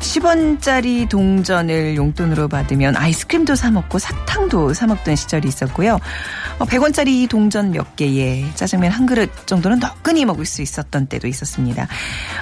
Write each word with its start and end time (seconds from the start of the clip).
10원짜리 0.00 1.08
동전을 1.08 1.96
용돈으로 1.96 2.48
받으면 2.48 2.96
아이스크림도 2.96 3.54
사 3.54 3.70
먹고 3.70 3.98
사탕도 3.98 4.74
사 4.74 4.86
먹던 4.86 5.16
시절이 5.16 5.48
있었고요. 5.48 5.98
100원짜리 6.58 7.28
동전 7.28 7.70
몇 7.70 7.96
개에 7.96 8.44
짜장면 8.54 8.90
한 8.90 9.06
그릇 9.06 9.30
정도는 9.46 9.78
너끈히 9.78 10.24
먹을 10.24 10.46
수 10.46 10.62
있었던 10.62 11.06
때도 11.06 11.28
있었습니다. 11.28 11.86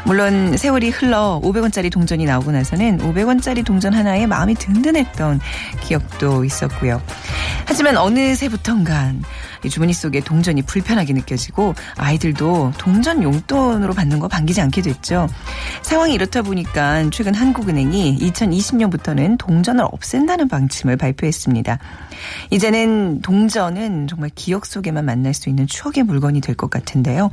물론 0.04 0.56
세월이 0.56 0.90
흘러 0.90 1.40
500원짜리 1.42 1.90
동전이 1.90 2.24
나오고 2.24 2.52
나서는 2.52 2.98
500원짜리 2.98 3.64
동전 3.64 3.94
하나에 3.94 4.26
마음이 4.26 4.54
든든했던 4.54 5.40
기억도 5.82 6.44
있었고요. 6.44 7.02
하지만 7.66 7.96
어느새부턴간 7.96 9.22
이 9.64 9.70
주머니 9.70 9.92
속에 9.94 10.20
동전이 10.20 10.62
불편하게 10.62 11.14
느껴지고 11.14 11.74
아이들도 11.96 12.74
동전 12.76 13.22
용돈으로 13.22 13.94
받는 13.94 14.18
거 14.18 14.28
반기지 14.28 14.60
않게 14.60 14.82
됐죠. 14.82 15.28
상황이 15.82 16.12
이렇다 16.14 16.42
보니까 16.42 17.08
최근 17.10 17.34
한 17.34 17.43
국은행이 17.52 18.18
2020년부터는 18.20 19.38
동전을 19.38 19.84
없앤다는 19.84 20.48
방침을 20.48 20.96
발표했습니다. 20.96 21.78
이제는 22.50 23.20
동전은 23.22 24.08
정말 24.08 24.30
기억 24.34 24.66
속에만 24.66 25.04
만날 25.04 25.34
수 25.34 25.48
있는 25.48 25.66
추억의 25.66 26.04
물건이 26.04 26.40
될 26.40 26.54
것 26.54 26.70
같은데요. 26.70 27.30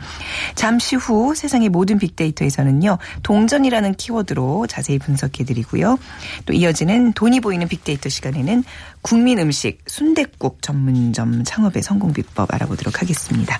잠시 0.55 0.95
후 0.95 1.35
세상의 1.35 1.69
모든 1.69 1.99
빅데이터에서는요. 1.99 2.97
동전이라는 3.21 3.93
키워드로 3.93 4.65
자세히 4.67 4.97
분석해드리고요. 4.97 5.99
또 6.45 6.53
이어지는 6.53 7.13
돈이 7.13 7.39
보이는 7.39 7.67
빅데이터 7.67 8.09
시간에는 8.09 8.63
국민 9.01 9.37
음식 9.39 9.79
순댓국 9.85 10.61
전문점 10.61 11.43
창업의 11.43 11.83
성공 11.83 12.13
비법 12.13 12.53
알아보도록 12.53 13.01
하겠습니다. 13.01 13.59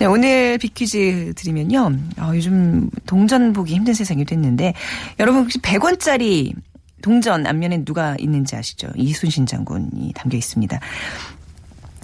네, 0.00 0.06
오늘 0.06 0.56
빅퀴즈 0.56 1.34
드리면요. 1.36 1.92
어, 2.20 2.32
요즘 2.34 2.88
동전 3.04 3.52
보기 3.52 3.74
힘든 3.74 3.92
세상이 3.92 4.24
됐는데 4.24 4.72
여러분 5.18 5.42
혹시 5.42 5.58
100원짜리 5.58 6.54
동전 7.02 7.46
앞면에 7.46 7.84
누가 7.84 8.16
있는지 8.18 8.56
아시죠? 8.56 8.88
이순신 8.96 9.44
장군이 9.44 10.14
담겨 10.14 10.38
있습니다. 10.38 10.80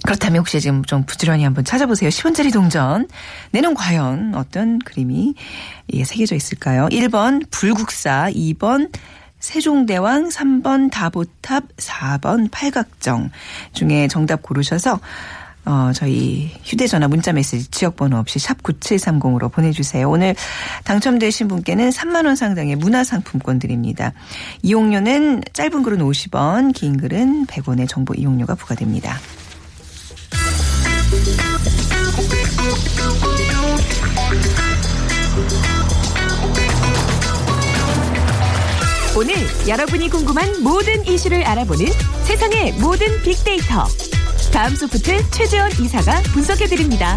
그렇다면 0.05 0.41
혹시 0.41 0.61
지금 0.61 0.83
좀 0.83 1.05
부지런히 1.07 1.43
한번 1.43 1.65
찾아보세요. 1.65 2.09
10원짜리 2.11 2.53
동전. 2.53 3.07
내는 3.49 3.73
과연 3.73 4.35
어떤 4.35 4.77
그림이 4.77 5.33
예, 5.93 6.03
새겨져 6.03 6.35
있을까요? 6.35 6.89
1번 6.91 7.49
불국사, 7.49 8.29
2번 8.31 8.95
세종대왕, 9.39 10.29
3번 10.29 10.91
다보탑, 10.91 11.75
4번 11.77 12.49
팔각정 12.51 13.31
중에 13.73 14.07
정답 14.07 14.43
고르셔서 14.43 14.99
어, 15.67 15.91
저희 15.93 16.49
휴대전화 16.63 17.09
문자메시지 17.09 17.71
지역번호 17.71 18.17
없이 18.17 18.39
샵 18.39 18.63
9730으로 18.63 19.51
보내주세요. 19.51 20.09
오늘 20.09 20.33
당첨되신 20.85 21.49
분께는 21.49 21.89
3만원 21.89 22.37
상당의 22.37 22.77
문화상품권 22.77 23.59
드립니다. 23.59 24.13
이용료는 24.63 25.43
짧은 25.51 25.83
글은 25.83 25.99
50원, 25.99 26.73
긴 26.73 26.95
글은 26.95 27.47
100원의 27.47 27.89
정보 27.89 28.13
이용료가 28.13 28.55
부과됩니다. 28.55 29.19
오늘 39.17 39.33
여러분이 39.67 40.09
궁금한 40.09 40.63
모든 40.63 41.05
이슈를 41.05 41.43
알아보는 41.43 41.87
세상의 42.23 42.73
모든 42.73 43.21
빅데이터. 43.23 43.85
다음 44.57 44.73
소프트 44.73 45.29
최재원 45.29 45.69
이사가 45.69 46.19
분석해드립니다. 46.33 47.15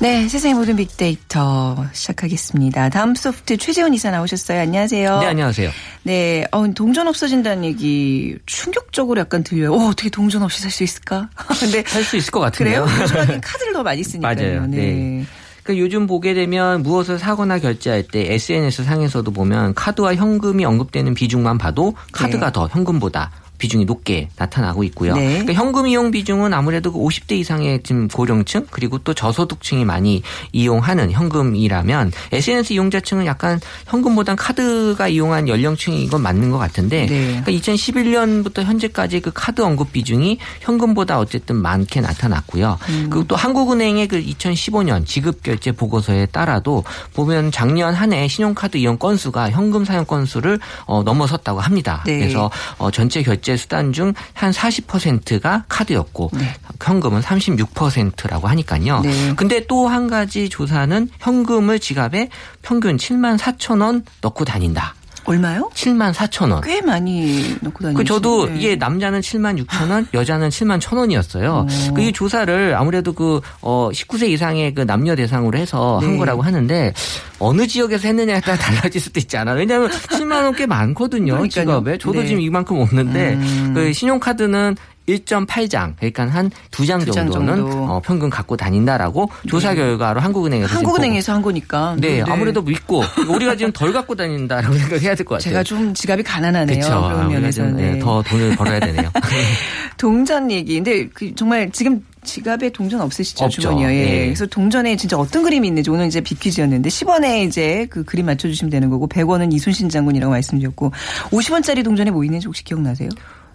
네, 0.00 0.28
세상의 0.28 0.54
모든 0.54 0.74
빅데이터 0.74 1.86
시작하겠습니다. 1.92 2.88
다음 2.88 3.14
소프트 3.14 3.58
최재원 3.58 3.94
이사 3.94 4.10
나오셨어요. 4.10 4.58
안녕하세요. 4.58 5.20
네, 5.20 5.26
안녕하세요. 5.26 5.70
네, 6.02 6.46
어, 6.50 6.66
동전 6.74 7.06
없어진다는 7.06 7.64
얘기 7.64 8.36
충격적으로 8.46 9.20
약간 9.20 9.44
들려요. 9.44 9.74
어, 9.74 9.88
어떻게 9.90 10.08
동전 10.10 10.42
없이 10.42 10.60
살 10.60 10.72
수 10.72 10.82
있을까? 10.82 11.28
근데 11.60 11.84
할수 11.86 12.16
있을 12.16 12.32
것 12.32 12.40
같은데요. 12.40 12.86
그래요? 12.86 13.02
요즘은 13.02 13.38
카드를 13.40 13.72
더 13.72 13.84
많이 13.84 14.02
쓰니까요. 14.02 14.34
맞아요. 14.34 14.66
네. 14.66 15.24
그러니까 15.68 15.84
요즘 15.84 16.06
보게 16.06 16.32
되면 16.32 16.82
무엇을 16.82 17.18
사거나 17.18 17.58
결제할 17.58 18.02
때 18.04 18.32
SNS 18.32 18.84
상에서도 18.84 19.30
보면 19.30 19.74
카드와 19.74 20.14
현금이 20.14 20.64
언급되는 20.64 21.12
비중만 21.12 21.58
봐도 21.58 21.94
카드가 22.12 22.46
네. 22.46 22.52
더 22.52 22.66
현금보다 22.68 23.30
비중이 23.58 23.84
높게 23.84 24.28
나타나고 24.36 24.84
있고요. 24.84 25.14
네. 25.14 25.28
그러니까 25.28 25.52
현금 25.52 25.86
이용 25.86 26.10
비중은 26.10 26.52
아무래도 26.52 26.92
그 26.92 26.98
50대 26.98 27.32
이상의 27.32 27.82
지금 27.82 28.08
고령층 28.08 28.66
그리고 28.70 28.98
또 28.98 29.14
저소득층이 29.14 29.84
많이 29.84 30.22
이용하는 30.52 31.10
현금이라면 31.12 32.12
SNS 32.32 32.72
이용자층은 32.72 33.26
약간 33.26 33.60
현금보단 33.86 34.36
카드가 34.36 35.08
이용한 35.08 35.48
연령층인 35.48 36.08
건 36.10 36.22
맞는 36.22 36.50
것 36.50 36.58
같은데 36.58 37.06
네. 37.06 37.40
그러니까 37.44 37.52
2011년부터 37.52 38.64
현재까지 38.64 39.20
그 39.20 39.30
카드 39.32 39.62
언급 39.62 39.92
비중이 39.92 40.38
현금보다 40.60 41.18
어쨌든 41.18 41.56
많게 41.56 42.00
나타났고요. 42.00 42.78
음. 42.88 43.06
그리고 43.10 43.26
또 43.26 43.36
한국은행의 43.36 44.08
그 44.08 44.20
2015년 44.22 45.06
지급 45.06 45.42
결제 45.42 45.72
보고서에 45.72 46.26
따라도 46.26 46.84
보면 47.14 47.52
작년 47.52 47.94
한 47.94 48.08
해 48.12 48.26
신용카드 48.26 48.78
이용 48.78 48.96
건수가 48.96 49.50
현금 49.50 49.84
사용 49.84 50.04
건수를 50.04 50.58
어, 50.86 51.02
넘어섰다고 51.02 51.60
합니다. 51.60 52.02
네. 52.06 52.18
그래서 52.20 52.50
어, 52.78 52.90
전체 52.90 53.22
결제 53.22 53.47
수단 53.56 53.92
중 53.92 54.12
한 54.34 54.52
40%가 54.52 55.64
카드였고 55.68 56.30
네. 56.34 56.54
현금은 56.82 57.20
36%라고 57.22 58.48
하니까요. 58.48 59.00
네. 59.00 59.34
근데 59.36 59.66
또 59.66 59.88
한 59.88 60.08
가지 60.08 60.48
조사는 60.48 61.08
현금을 61.18 61.78
지갑에 61.78 62.28
평균 62.62 62.96
7만 62.98 63.38
4천 63.38 63.80
원 63.82 64.04
넣고 64.20 64.44
다닌다. 64.44 64.94
얼마요? 65.28 65.70
7만 65.74 66.12
4천 66.14 66.50
원. 66.50 66.60
꽤 66.62 66.80
많이 66.80 67.54
넣고 67.60 67.82
다니시네. 67.84 67.94
그 67.94 68.04
저도 68.04 68.48
이게 68.48 68.76
남자는 68.76 69.20
7만 69.20 69.62
6천 69.64 69.90
원, 69.90 70.06
여자는 70.14 70.48
7만 70.48 70.80
1천 70.80 70.96
원이었어요. 70.96 71.66
오. 71.90 71.94
그이 71.94 72.12
조사를 72.12 72.74
아무래도 72.74 73.12
그 73.12 73.40
어, 73.60 73.90
19세 73.92 74.28
이상의 74.30 74.74
그 74.74 74.86
남녀 74.86 75.14
대상으로 75.14 75.58
해서 75.58 75.98
한 75.98 76.12
네. 76.12 76.16
거라고 76.18 76.42
하는데 76.42 76.92
어느 77.38 77.66
지역에서 77.66 78.08
했느냐에 78.08 78.40
따라 78.40 78.56
달라질 78.58 79.00
수도 79.00 79.20
있지 79.20 79.36
않아. 79.36 79.52
왜냐하면 79.52 79.90
7만 79.90 80.42
원 80.44 80.54
꽤 80.58 80.66
많거든요. 80.66 81.34
그러니까요. 81.34 81.64
지갑에. 81.64 81.98
저도 81.98 82.20
네. 82.22 82.26
지금 82.26 82.40
이만큼 82.40 82.78
없는데 82.80 83.34
음. 83.34 83.72
그 83.74 83.92
신용카드는 83.92 84.76
1.8장, 85.08 85.94
그러니까 85.96 86.26
한 86.28 86.50
두 86.70 86.86
장 86.86 87.00
정도는 87.04 87.56
정도. 87.56 87.68
네. 87.68 87.74
어, 87.88 88.00
평균 88.04 88.30
갖고 88.30 88.56
다닌다라고 88.56 89.30
조사 89.48 89.74
결과로 89.74 90.20
한국은행에서 90.20 90.74
한국은행에서 90.76 91.32
한 91.34 91.42
거니까. 91.42 91.94
보고- 91.96 92.00
네, 92.00 92.22
아무래도 92.22 92.62
믿고 92.62 93.02
우리가 93.28 93.56
지금 93.56 93.72
덜 93.72 93.92
갖고 93.92 94.14
다닌다라고 94.14 94.74
생각해야 94.78 95.14
될 95.14 95.24
것 95.26 95.36
같아요. 95.36 95.40
제가 95.50 95.62
좀 95.64 95.92
지갑이 95.94 96.22
가난하네요. 96.22 96.78
그렇죠. 96.80 96.88
그런 97.02 97.20
아무래도 97.20 97.40
면에서. 97.40 97.62
좀, 97.62 97.76
네, 97.76 97.92
네. 97.92 97.98
더 97.98 98.22
돈을 98.22 98.56
벌어야 98.56 98.80
되네요. 98.80 99.10
동전 99.96 100.50
얘기. 100.50 100.74
근데 100.76 101.08
그 101.08 101.34
정말 101.34 101.70
지금 101.72 102.04
지갑에 102.22 102.70
동전 102.70 103.00
없으시죠? 103.00 103.44
없죠. 103.46 103.62
주머니요. 103.62 103.88
예. 103.88 103.92
네. 104.04 104.24
그래서 104.26 104.46
동전에 104.46 104.96
진짜 104.96 105.16
어떤 105.16 105.42
그림이 105.42 105.66
있는지 105.68 105.90
오늘 105.90 106.06
이제 106.06 106.20
비퀴즈였는데 106.20 106.88
10원에 106.88 107.46
이제 107.46 107.86
그 107.90 108.04
그림 108.04 108.26
맞춰주시면 108.26 108.70
되는 108.70 108.90
거고 108.90 109.08
100원은 109.08 109.52
이순신 109.52 109.88
장군이라고 109.88 110.30
말씀드렸고 110.30 110.92
50원짜리 111.30 111.82
동전에 111.84 112.10
뭐 112.10 112.24
있는지 112.24 112.46
혹시 112.46 112.62
기억나세요? 112.64 113.08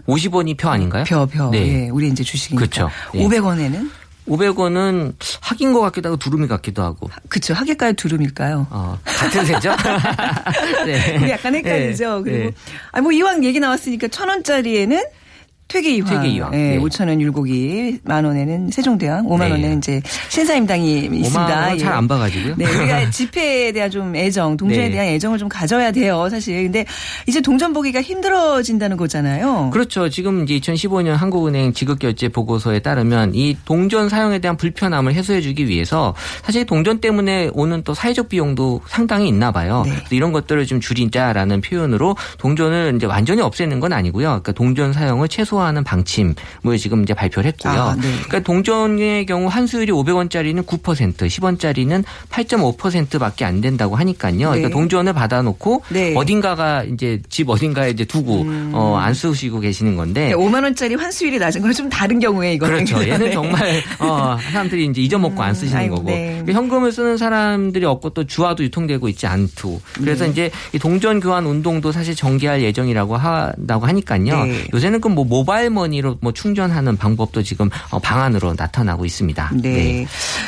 50원이 0.07 0.57
표 0.57 0.69
아닌가요? 0.69 1.03
벼, 1.05 1.25
벼. 1.25 1.49
네. 1.49 1.85
예. 1.85 1.89
우리 1.89 2.07
이제 2.07 2.23
주식이니까. 2.23 2.59
그렇죠. 2.59 2.89
예. 3.15 3.25
500원에는 3.25 3.89
500원은 4.27 5.13
학인 5.41 5.73
것 5.73 5.81
같기도 5.81 6.09
하고 6.09 6.17
두루미 6.17 6.47
같기도 6.47 6.81
하고. 6.81 7.09
그쵸. 7.27 7.53
하객가요 7.53 7.93
두름일까요? 7.93 8.67
어, 8.69 8.97
같은 9.03 9.45
새죠? 9.45 9.75
네. 10.85 11.19
그게 11.19 11.31
약간 11.31 11.55
헷갈리죠. 11.55 12.17
네. 12.19 12.31
그리고 12.31 12.49
네. 12.49 12.53
아뭐 12.93 13.11
이왕 13.11 13.43
얘기 13.43 13.59
나왔으니까 13.59 14.07
천 14.09 14.29
원짜리에는 14.29 15.03
퇴계 15.73 15.95
이황. 15.95 16.07
퇴계 16.07 16.35
이황. 16.35 16.53
예, 16.53 16.57
네. 16.57 16.79
5천 16.79 17.07
원 17.07 17.19
율곡이 17.19 18.01
만 18.03 18.23
원에는 18.25 18.69
세종대왕, 18.69 19.25
5만 19.25 19.45
네. 19.45 19.51
원에는 19.51 19.79
이제 19.79 20.03
신사임당이 20.29 21.05
있습니다. 21.11 21.73
예. 21.73 21.77
잘안 21.79 22.07
봐가지고요. 22.07 22.53
네, 22.59 22.65
우리가 22.65 23.09
집회에 23.11 23.71
대한 23.71 23.89
좀 23.89 24.15
애정, 24.15 24.55
동전에 24.55 24.89
네. 24.89 24.91
대한 24.91 25.07
애정을 25.07 25.39
좀 25.39 25.49
가져야 25.49 25.91
돼요, 25.91 26.27
사실. 26.29 26.61
근데 26.61 26.85
이제 27.25 27.41
동전 27.41 27.73
보기가 27.73 28.03
힘들어진다는 28.03 28.97
거잖아요. 28.97 29.71
그렇죠. 29.73 30.09
지금 30.09 30.43
이제 30.43 30.59
2015년 30.59 31.13
한국은행 31.13 31.73
지급결제 31.73 32.29
보고서에 32.29 32.79
따르면 32.79 33.33
이 33.33 33.57
동전 33.65 34.09
사용에 34.09 34.37
대한 34.37 34.55
불편함을 34.57 35.15
해소해주기 35.15 35.67
위해서 35.67 36.13
사실 36.43 36.67
동전 36.67 36.99
때문에 36.99 37.49
오는 37.53 37.81
또 37.83 37.95
사회적 37.95 38.29
비용도 38.29 38.81
상당히 38.87 39.27
있나 39.27 39.51
봐요. 39.51 39.81
네. 39.87 39.93
이런 40.11 40.33
것들을 40.33 40.63
좀 40.67 40.79
줄이자라는 40.79 41.61
표현으로 41.61 42.15
동전을 42.37 42.93
이제 42.95 43.07
완전히 43.07 43.41
없애는 43.41 43.79
건 43.79 43.91
아니고요. 43.91 44.27
그러니까 44.27 44.51
동전 44.51 44.93
사용을 44.93 45.27
최소화 45.27 45.62
하는 45.63 45.83
방침을 45.83 46.35
지금 46.79 47.03
이제 47.03 47.13
발표를 47.13 47.47
했고요. 47.51 47.73
아, 47.73 47.95
네. 47.95 48.01
그러니까 48.01 48.39
동전의 48.41 49.25
경우 49.25 49.47
환수율이 49.47 49.91
500원짜리는 49.91 50.65
9%, 50.65 51.15
10원짜리는 51.15 52.03
8.5%밖에 52.29 53.45
안 53.45 53.61
된다고 53.61 53.95
하니까요. 53.95 54.37
그러니까 54.37 54.67
네. 54.67 54.69
동전을 54.69 55.13
받아놓고 55.13 55.83
네. 55.89 56.13
어딘가가 56.15 56.83
이제 56.83 57.21
집 57.29 57.49
어딘가에 57.49 57.91
이제 57.91 58.05
두고 58.05 58.45
어, 58.73 58.97
안 58.99 59.13
쓰시고 59.13 59.59
계시는 59.59 59.95
건데. 59.95 60.29
네, 60.29 60.33
5만 60.33 60.63
원짜리 60.63 60.95
환수율이 60.95 61.39
낮은 61.39 61.61
거는 61.61 61.73
좀 61.73 61.89
다른 61.89 62.19
경우에 62.19 62.53
이거는 62.53 62.85
그렇죠. 62.85 63.03
얘는 63.07 63.27
네. 63.27 63.31
정말 63.31 63.83
어, 63.99 64.37
사람들이 64.51 64.85
이제 64.85 65.01
잊어먹고 65.01 65.41
안 65.41 65.53
쓰시는 65.53 65.81
아이고, 65.81 65.95
거고 65.95 66.09
네. 66.09 66.41
그러니까 66.41 66.53
현금을 66.53 66.91
쓰는 66.91 67.17
사람들이 67.17 67.85
없고 67.85 68.11
또 68.11 68.25
주화도 68.25 68.63
유통되고 68.63 69.07
있지 69.09 69.27
않고 69.27 69.81
그래서 69.95 70.25
네. 70.25 70.31
이제 70.31 70.51
이 70.73 70.79
동전 70.79 71.19
교환 71.19 71.45
운동도 71.45 71.91
사실 71.91 72.15
전개할 72.15 72.61
예정이라고 72.61 73.17
한다고 73.17 73.85
하니까요. 73.85 74.45
네. 74.45 74.65
요새는 74.73 75.01
그뭐 75.01 75.25
모바일 75.25 75.52
머니로 75.69 76.17
뭐 76.21 76.31
충전하는 76.31 76.97
방법도 76.97 77.43
지금 77.43 77.69
어, 77.89 77.99
방안으로 77.99 78.53
나타나고 78.57 79.05
있습니다. 79.05 79.51
네. 79.61 80.05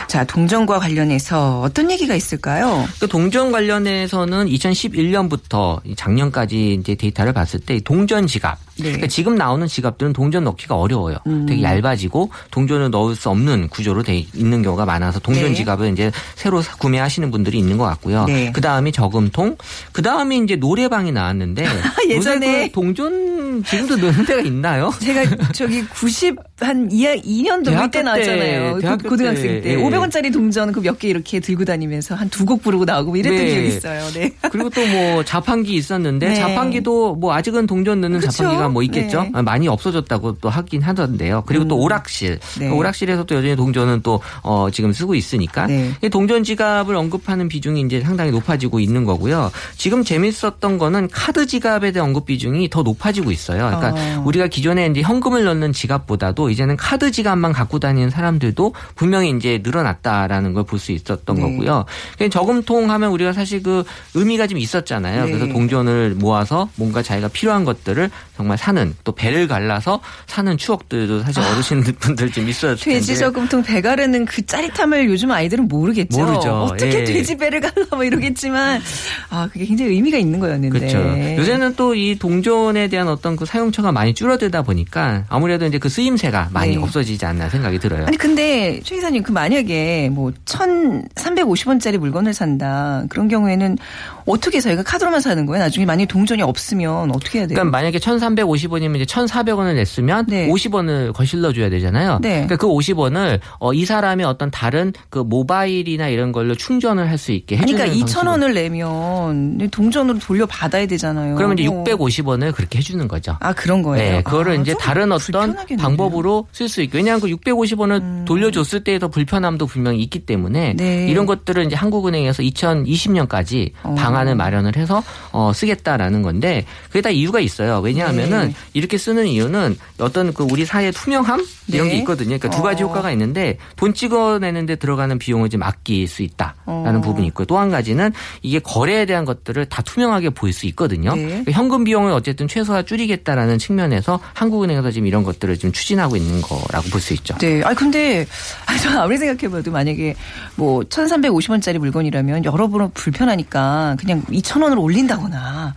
자, 0.08 0.24
동전과 0.24 0.80
관련해서 0.80 1.62
어떤 1.62 1.92
얘기가 1.92 2.16
있을까요? 2.16 2.86
그 3.00 3.08
동전 3.08 3.52
관련해서는 3.52 4.48
2011년부터 4.48 5.80
작년까지 5.96 6.74
이제 6.74 6.96
데이터를 6.96 7.34
봤을 7.34 7.60
때 7.60 7.80
동전 7.80 8.28
지갑. 8.28 8.65
네. 8.78 8.84
그러니까 8.84 9.08
지금 9.08 9.36
나오는 9.36 9.66
지갑들은 9.68 10.14
동전 10.14 10.44
넣기가 10.44 10.76
어려워요. 10.76 11.18
음. 11.28 11.46
되게 11.46 11.62
얇아지고 11.64 12.30
동전을 12.52 12.90
넣을 12.92 13.16
수 13.16 13.30
없는 13.30 13.70
구조로 13.70 14.04
돼 14.04 14.26
있는 14.34 14.62
경우가 14.62 14.86
많아서 14.86 15.20
동전 15.20 15.46
네. 15.50 15.54
지갑을 15.54 15.92
이제 15.94 16.12
새로 16.36 16.62
사- 16.62 16.76
구매하시는 16.76 17.32
분들이 17.32 17.58
있는 17.58 17.78
것 17.78 17.86
같고요. 17.86 18.26
네. 18.26 18.52
그 18.54 18.62
다음이 18.62 18.92
저금통. 18.92 19.56
그 19.92 20.02
다음에 20.02 20.38
이제 20.38 20.56
노래방이 20.58 21.12
나왔는데 21.12 21.66
예전에 22.10 22.68
그 22.68 22.72
동전 22.74 23.64
지금도 23.64 23.96
넣는 23.98 24.26
데가 24.26 24.42
있나요? 24.42 24.92
제가 25.00 25.24
저기 25.54 25.84
90한 25.88 26.92
2년도 26.92 27.66
대학교 27.66 27.86
그때 27.86 28.00
때, 28.00 28.04
나왔잖아요. 28.04 28.74
고- 28.98 29.10
고등학생 29.10 29.44
때. 29.48 29.62
때, 29.62 29.72
예. 29.72 29.76
500원짜리 29.78 30.32
동전 30.34 30.72
그 30.72 30.82
몇 30.82 31.00
개 31.00 31.08
이렇게 31.10 31.40
들고 31.40 31.66
다니면서 31.66 32.16
한 32.16 32.30
두 32.30 32.46
곡 32.46 32.62
부르고 32.64 32.86
나오고 32.86 33.12
뭐 33.12 33.18
이랬던 33.18 33.38
네. 33.38 33.52
기억이 33.52 33.68
있어요. 33.68 34.08
네. 34.14 34.32
그리고 34.52 34.70
또 34.70 34.82
뭐 34.86 35.24
자판기 35.24 35.74
있었는데 35.76 36.30
네. 36.30 36.36
자판기도 36.36 37.16
뭐 37.16 37.34
아직은 37.34 37.66
동전 37.68 38.02
넣는 38.02 38.20
그쵸? 38.20 38.32
자판기가 38.32 38.65
뭐 38.72 38.84
있겠죠. 38.84 39.24
네. 39.24 39.32
아, 39.34 39.42
많이 39.42 39.68
없어졌다고 39.68 40.38
또 40.42 40.50
하긴 40.50 40.82
하던데요. 40.82 41.44
그리고 41.46 41.68
또 41.68 41.78
오락실. 41.78 42.40
네. 42.60 42.70
그 42.70 42.76
오락실에서 42.76 43.24
또 43.26 43.36
여전히 43.36 43.56
동전은 43.56 44.02
또 44.04 44.22
어, 44.44 44.70
지금 44.72 44.94
쓰고 44.94 45.16
있으니까 45.16 45.68
네. 45.68 45.94
이 46.04 46.10
동전 46.10 46.44
지갑을 46.44 46.96
언급하는 46.96 47.48
비중이 47.48 47.82
이제 47.82 48.02
상당히 48.02 48.32
높아지고 48.32 48.80
있는 48.80 49.06
거고요. 49.06 49.52
지금 49.78 50.04
재밌었던 50.04 50.78
거는 50.78 51.10
카드 51.12 51.46
지갑에 51.48 51.92
대한 51.92 52.10
언급 52.10 52.26
비중이 52.26 52.70
더 52.70 52.84
높아지고 52.84 53.32
있어요. 53.32 53.66
그러니까 53.66 53.90
어. 54.20 54.24
우리가 54.26 54.48
기존에 54.48 54.88
이제 54.88 55.02
현금을 55.02 55.44
넣는 55.46 55.74
지갑보다도 55.74 56.50
이제는 56.50 56.76
카드 56.78 57.12
지갑만 57.12 57.54
갖고 57.54 57.80
다니는 57.80 58.10
사람들도 58.10 58.74
분명히 58.96 59.30
이제 59.32 59.62
늘어났다라는 59.64 60.54
걸 60.54 60.66
볼 60.66 60.80
수 60.80 60.92
있었던 60.92 61.36
네. 61.36 61.42
거고요. 61.42 61.86
그냥 62.18 62.30
저금통 62.32 62.90
하면 62.92 63.12
우리가 63.12 63.34
사실 63.34 63.62
그 63.64 63.84
의미가 64.16 64.48
좀 64.48 64.58
있었잖아요. 64.58 65.26
네. 65.26 65.32
그래서 65.32 65.48
동전을 65.54 66.16
모아서 66.18 66.70
뭔가 66.76 67.02
자기가 67.04 67.28
필요한 67.30 67.64
것들을 67.66 68.10
정말 68.36 68.55
사는 68.58 68.94
또 69.04 69.12
배를 69.14 69.48
갈라서 69.48 70.00
사는 70.28 70.58
추억들도 70.58 71.22
사실 71.24 71.42
어르신 71.42 71.82
분들 71.84 72.30
좀 72.34 72.48
있었을 72.48 72.76
텐데. 72.78 73.00
돼지 73.00 73.18
저금통 73.18 73.64
배 73.64 73.82
가르는 73.82 74.26
그 74.26 74.46
짜릿함을 74.46 75.08
요즘 75.08 75.32
아이들은 75.32 75.68
모르겠죠. 75.68 76.24
모르죠. 76.24 76.50
어떻게 76.64 77.00
예. 77.00 77.04
돼지 77.04 77.36
배를 77.38 77.62
갈라 77.62 77.86
뭐 77.92 78.04
이러겠지만 78.04 78.82
아 79.30 79.50
그게 79.52 79.66
굉장히 79.66 79.92
의미가 79.94 80.18
있는 80.18 80.40
거였는데. 80.40 80.78
그렇죠. 80.80 80.98
요새는 81.42 81.76
또 81.76 81.96
이 81.96 82.16
동전에 82.20 82.88
대한 82.90 83.08
어떤 83.08 83.36
그 83.38 83.46
사용처가 83.46 83.92
많이 83.94 84.14
줄어들다 84.14 84.64
보니까 84.64 85.24
아무래도 85.30 85.66
이제 85.66 85.78
그 85.78 85.88
쓰임새가 85.88 86.50
많이 86.52 86.76
네. 86.76 86.82
없어지지 86.82 87.26
않나 87.26 87.48
생각이 87.48 87.80
들어요. 87.80 88.06
아니 88.06 88.18
근데 88.18 88.82
최 88.84 88.96
기사님 88.96 89.24
그 89.24 89.32
만약에 89.32 90.10
뭐 90.12 90.32
1,350원짜리 90.44 91.98
물건을 91.98 92.34
산다 92.34 93.04
그런 93.10 93.28
경우에는 93.28 93.78
어떻게 94.26 94.60
저희가 94.60 94.84
카드로만 94.84 95.22
사는 95.22 95.46
거예요? 95.46 95.64
나중에 95.64 95.86
만약에 95.86 96.08
동전이 96.08 96.42
없으면 96.42 97.12
어떻게 97.12 97.40
해야 97.40 97.48
돼요? 97.48 97.56
그러니까 97.56 97.78
만약에 97.78 98.00
1,350원이면 98.46 98.96
이제 98.96 99.06
1,400원을 99.06 99.76
냈으면 99.76 100.26
네. 100.28 100.48
50원을 100.48 101.14
거실러 101.14 101.52
줘야 101.54 101.70
되잖아요. 101.70 102.20
네. 102.22 102.30
그러니까 102.46 102.56
그 102.58 102.68
50원을 102.68 103.40
어, 103.60 103.74
이 103.74 103.86
사람의 103.86 104.26
어떤 104.26 104.52
다른 104.52 104.94
그 105.10 105.20
모바일이나 105.20 106.08
이런 106.10 106.32
걸로 106.32 106.56
충전을 106.56 107.10
할 107.10 107.16
수 107.16 107.32
있게 107.32 107.56
해주는 107.56 107.78
그러니까 107.78 107.98
방식으로. 107.98 108.32
2,000원을 108.50 108.54
내면 108.54 109.70
동전으로 109.70 110.20
돌려 110.20 110.46
받아야 110.46 110.86
되잖아요. 110.86 111.36
그러면 111.36 111.58
이제 111.58 111.70
어. 111.70 111.84
650원을 111.86 112.54
그렇게 112.54 112.80
해주는 112.80 113.08
거죠. 113.08 113.38
아 113.40 113.54
그런 113.54 113.82
거예요. 113.82 114.18
네, 114.18 114.22
그거를 114.22 114.52
아, 114.52 114.56
이제 114.56 114.74
좀 114.74 114.82
다른 114.82 115.12
어떤 115.14 115.48
불편하겠네요. 115.52 115.80
음. 115.80 115.82
방법으로 115.82 116.46
쓸 116.52 116.68
수 116.68 116.82
있고 116.82 116.98
왜냐하면 116.98 117.22
그 117.22 117.28
650원을 117.28 118.26
돌려줬을 118.26 118.84
때의 118.84 119.00
더 119.00 119.08
불편함도 119.08 119.66
분명히 119.68 120.02
있기 120.04 120.20
때문에 120.26 120.74
네. 120.76 121.08
이런 121.10 121.26
것들을 121.26 121.66
이제 121.66 121.76
한국은행에서 121.76 122.44
2020년까지 122.44 123.72
어. 123.84 123.96
방안을 123.98 124.36
마련을 124.36 124.76
해서 124.76 125.04
어, 125.32 125.52
쓰겠다라는 125.54 126.22
건데 126.22 126.66
그게 126.88 127.02
다 127.02 127.10
이유가 127.10 127.40
있어요. 127.40 127.80
왜냐하면 127.80 128.34
은 128.34 128.35
네. 128.44 128.54
이렇게 128.74 128.98
쓰는 128.98 129.28
이유는 129.28 129.78
어떤 130.00 130.34
그 130.34 130.44
우리 130.52 130.66
사회의 130.66 130.92
투명함 130.92 131.46
이런 131.68 131.88
네. 131.88 131.94
게 131.94 131.98
있거든요. 132.00 132.38
그러니까 132.38 132.50
두 132.50 132.62
가지 132.62 132.84
어. 132.84 132.88
효과가 132.88 133.12
있는데 133.12 133.58
돈 133.76 133.94
찍어내는데 133.94 134.76
들어가는 134.76 135.18
비용을 135.18 135.50
좀 135.50 135.64
아낄 135.64 136.08
수 136.08 136.22
있다라는 136.24 136.98
어. 136.98 137.02
부분이 137.02 137.28
있고 137.28 137.46
또 137.46 137.56
한 137.58 137.70
가지는 137.70 138.12
이게 138.42 138.60
거래에 138.60 139.06
대한 139.06 139.24
것들을 139.26 139.66
다 139.68 139.82
투명하게 139.82 140.32
보일 140.32 140.54
수 140.54 140.66
있거든요. 140.68 141.16
네. 141.16 141.26
그러니까 141.26 141.52
현금 141.54 141.84
비용을 141.86 142.12
어쨌든 142.12 142.48
최소화 142.48 142.84
줄이겠다라는 142.84 143.58
측면에서 143.58 144.20
한국은행에서 144.34 144.92
지금 144.92 145.08
이런 145.08 145.24
것들을 145.24 145.56
지금 145.58 145.72
추진하고 145.72 146.16
있는 146.18 146.42
거라고 146.42 146.90
볼 146.90 147.00
수 147.02 147.14
있죠. 147.14 147.38
네. 147.38 147.62
아 147.64 147.74
근데 147.74 148.26
아니, 148.68 148.80
저 148.80 148.90
아무리 149.00 149.18
생각해봐도 149.18 149.72
만약에 149.72 150.16
뭐 150.56 150.82
1,350원짜리 150.82 151.78
물건이라면 151.78 152.46
여러분은 152.46 152.92
불편하니까 152.94 153.96
그냥 154.00 154.22
2,000원으로 154.24 154.82
올린다거나. 154.82 155.74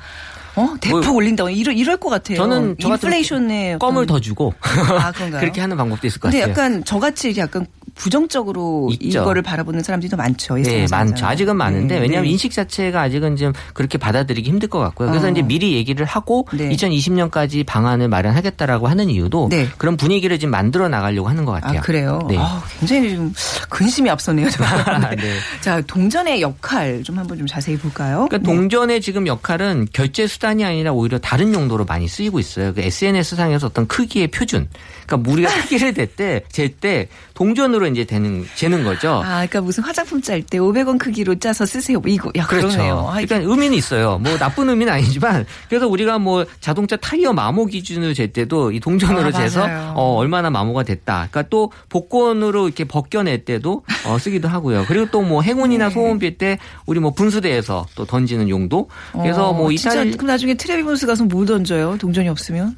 어 0.59 0.75
대폭 0.81 1.05
뭐, 1.05 1.15
올린다거나 1.15 1.55
이럴 1.55 1.77
이럴 1.77 1.97
것 1.97 2.09
같아요. 2.11 2.37
저는 2.37 2.77
인플레이션에 2.79 3.79
껌을 3.79 4.07
더 4.07 4.21
주고 4.21 4.55
아 4.61 5.13
그런가요? 5.13 5.41
그렇게 5.41 5.61
하는 5.61 5.77
방법도 5.77 6.07
있을 6.07 6.21
것 6.21 6.31
근데 6.31 6.41
같아요. 6.41 6.51
약간 6.53 6.85
저같이 6.85 7.35
약간 7.39 7.67
부정적으로 7.99 8.91
있죠. 9.01 9.21
이거를 9.21 9.43
바라보는 9.43 9.83
사람들이 9.83 10.09
더 10.09 10.17
많죠. 10.17 10.55
네, 10.55 10.87
많죠. 10.91 11.27
아직은 11.27 11.57
많은데 11.57 11.97
네, 11.97 12.01
왜냐하면 12.01 12.25
네. 12.25 12.31
인식 12.31 12.53
자체가 12.53 13.03
아직은 13.03 13.37
좀 13.37 13.53
그렇게 13.75 13.99
받아들이기 13.99 14.49
힘들 14.49 14.69
것 14.69 14.79
같고요. 14.79 15.09
그래서 15.09 15.27
어. 15.27 15.31
이제 15.31 15.43
미리 15.43 15.75
얘기를 15.75 16.07
하고 16.07 16.47
네. 16.53 16.69
2020년까지 16.71 17.67
방안을 17.67 18.09
마련하겠다라고 18.09 18.87
하는 18.87 19.11
이유도 19.11 19.49
네. 19.51 19.69
그런 19.79 19.97
분위기를 19.97 20.39
지금 20.39 20.53
만들어 20.53 20.89
나가려고 20.89 21.29
하는 21.29 21.45
것 21.45 21.53
같아요. 21.53 21.81
아 21.81 21.83
그래요? 21.83 22.21
네. 22.29 22.37
아, 22.39 22.63
굉장히 22.79 23.17
좀 23.17 23.33
근심이 23.69 24.09
앞서네요. 24.09 24.49
네. 25.19 25.35
자 25.61 25.81
동전의 25.81 26.41
역할 26.41 27.03
좀 27.03 27.19
한번 27.19 27.37
좀 27.37 27.49
자세히 27.49 27.77
볼까요? 27.77 28.27
그러니까 28.31 28.39
동전의 28.49 29.01
지금 29.01 29.27
역할은 29.27 29.89
결제 29.93 30.29
수단이 30.29 30.65
아니라 30.65 30.93
오히려 30.93 31.19
다른 31.19 31.53
용도로 31.53 31.85
많이 31.85 32.07
쓰이고 32.07 32.39
있어요. 32.39 32.73
그 32.73 32.81
SNS 32.81 33.35
상에서 33.35 33.67
어떤 33.67 33.89
크기의 33.89 34.29
표준. 34.29 34.69
그러니까 35.07 35.33
우리가 35.33 35.53
크기를 35.63 35.95
잴때잴 35.95 36.69
때 36.81 37.09
동전으로 37.35 37.88
이제 37.93 38.05
되는 38.05 38.45
재는 38.55 38.85
거죠. 38.85 39.23
아, 39.25 39.47
그러니까 39.47 39.61
무슨 39.61 39.83
화장품 39.85 40.21
짤 40.23 40.43
때 40.43 40.59
500원 40.59 40.99
크기로 40.99 41.39
짜서 41.39 41.67
쓰세요. 41.67 42.01
뭐 42.01 42.11
이거 42.11 42.31
야 42.37 42.47
그러네요. 42.47 43.07
아, 43.09 43.21
그러니까 43.21 43.37
의미는 43.37 43.77
있어요. 43.77 44.19
뭐 44.19 44.37
나쁜 44.39 44.69
의미는 44.69 44.93
아니지만 44.93 45.47
그래서 45.69 45.87
우리가 45.89 46.19
뭐 46.19 46.45
자동차 46.61 46.97
타이어 46.97 47.33
마모 47.33 47.67
기준으로 47.67 48.15
잴 48.15 48.33
때도 48.33 48.73
이 48.73 48.81
동전으로 48.81 49.29
아, 49.29 49.33
재서. 49.33 49.67
어, 49.95 50.15
얼마나 50.17 50.51
마모가 50.51 50.83
됐다. 50.85 51.29
그러니까 51.31 51.43
또 51.51 51.73
복권으로 51.89 52.67
이렇게 52.67 52.85
벗겨낼 52.85 53.45
때도 53.45 53.85
어, 54.07 54.19
쓰기도 54.19 54.49
하고요. 54.49 54.85
그리고 54.89 55.07
또 55.11 55.19
뭐 55.29 55.43
행운이나 55.43 55.89
네. 55.89 55.95
소원 55.95 56.19
빌 56.19 56.39
때 56.39 56.59
우리 56.87 57.01
뭐 57.01 57.11
분수대에서 57.13 57.87
또 57.95 58.05
던지는 58.05 58.49
용도. 58.49 58.89
그래서 59.13 59.49
어, 59.49 59.53
뭐 59.53 59.73
이탈 59.73 60.13
그럼 60.13 60.27
나중에 60.29 60.55
트레비 60.55 60.85
분수 60.85 61.07
가서 61.07 61.25
뭐 61.25 61.45
던져요? 61.45 61.97
동전이 61.99 62.29
없으면? 62.29 62.77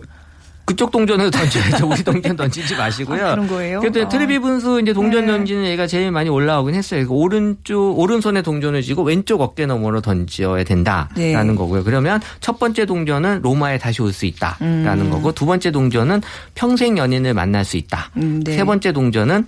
그쪽 0.70 0.92
동전을 0.92 1.32
던져야죠. 1.32 1.86
우리 1.90 2.04
동전 2.04 2.36
던지지 2.36 2.76
마시고요. 2.76 3.26
아, 3.26 3.30
그런 3.32 3.48
거예요? 3.48 3.80
그래도 3.80 4.02
아. 4.02 4.08
트레비 4.08 4.38
분수 4.38 4.80
이제 4.80 4.92
동전 4.92 5.26
네. 5.26 5.32
던지는 5.32 5.64
애가 5.64 5.88
제일 5.88 6.12
많이 6.12 6.30
올라오긴 6.30 6.76
했어요. 6.76 7.08
그 7.08 7.12
오른쪽 7.12 7.98
오른손에 7.98 8.42
동전을 8.42 8.82
쥐고 8.82 9.02
왼쪽 9.02 9.40
어깨 9.40 9.66
너머로 9.66 10.00
던져야 10.00 10.62
된다라는 10.62 11.14
네. 11.16 11.54
거고요. 11.56 11.82
그러면 11.82 12.20
첫 12.40 12.58
번째 12.60 12.86
동전은 12.86 13.42
로마에 13.42 13.78
다시 13.78 14.00
올 14.02 14.10
수 14.10 14.26
있다라는 14.26 15.06
음. 15.06 15.10
거고 15.10 15.30
두 15.32 15.46
번째 15.46 15.70
동전은 15.70 16.20
평생 16.56 16.98
연인을 16.98 17.32
만날 17.32 17.64
수 17.64 17.76
있다. 17.76 18.10
음, 18.16 18.42
네. 18.44 18.52
세 18.56 18.64
번째 18.64 18.90
동전은 18.92 19.46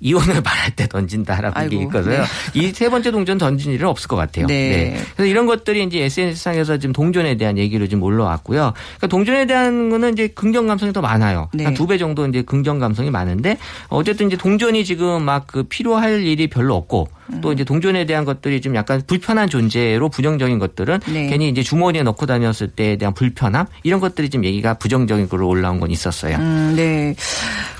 이혼을 0.00 0.40
말할 0.42 0.76
때 0.76 0.86
던진다라고 0.86 1.54
게 1.54 1.60
아이고, 1.60 1.82
있거든요. 1.82 2.18
네. 2.18 2.24
이세 2.54 2.88
번째 2.88 3.10
동전 3.10 3.36
던진 3.36 3.72
일은 3.72 3.88
없을 3.88 4.06
것 4.06 4.14
같아요. 4.14 4.46
네. 4.46 4.96
그래서 5.16 5.28
이런 5.28 5.46
것들이 5.46 5.82
이제 5.82 6.04
SNS상에서 6.04 6.78
지금 6.78 6.92
동전에 6.92 7.36
대한 7.36 7.58
얘기로 7.58 7.88
지금 7.88 8.04
올라왔고요. 8.04 8.74
그러니까 8.74 9.06
동전에 9.08 9.46
대한 9.46 9.90
거는 9.90 10.12
이제 10.12 10.28
긍정 10.28 10.68
감성이 10.68 10.92
더 10.92 11.00
많아요. 11.00 11.48
네. 11.52 11.64
한두 11.64 11.86
배 11.88 11.98
정도 11.98 12.26
이제 12.26 12.42
긍정 12.42 12.78
감성이 12.78 13.10
많은데 13.10 13.58
어쨌든 13.88 14.28
이제 14.28 14.36
동전이 14.36 14.84
지금 14.84 15.22
막 15.22 15.48
그 15.48 15.62
필요할 15.64 16.22
일이 16.24 16.46
별로 16.46 16.76
없고 16.76 17.08
음. 17.10 17.17
또 17.40 17.52
이제 17.52 17.64
동전에 17.64 18.06
대한 18.06 18.24
것들이 18.24 18.60
좀 18.60 18.74
약간 18.74 19.02
불편한 19.06 19.48
존재로 19.48 20.08
부정적인 20.08 20.58
것들은 20.58 21.00
네. 21.12 21.26
괜히 21.28 21.48
이제 21.48 21.62
주머니에 21.62 22.02
넣고 22.02 22.26
다녔을 22.26 22.68
때에 22.74 22.96
대한 22.96 23.14
불편함 23.14 23.66
이런 23.82 24.00
것들이 24.00 24.30
좀 24.30 24.44
얘기가 24.44 24.74
부정적으로 24.74 25.48
올라온 25.48 25.80
건 25.80 25.90
있었어요. 25.90 26.36
음, 26.36 26.74
네. 26.76 27.14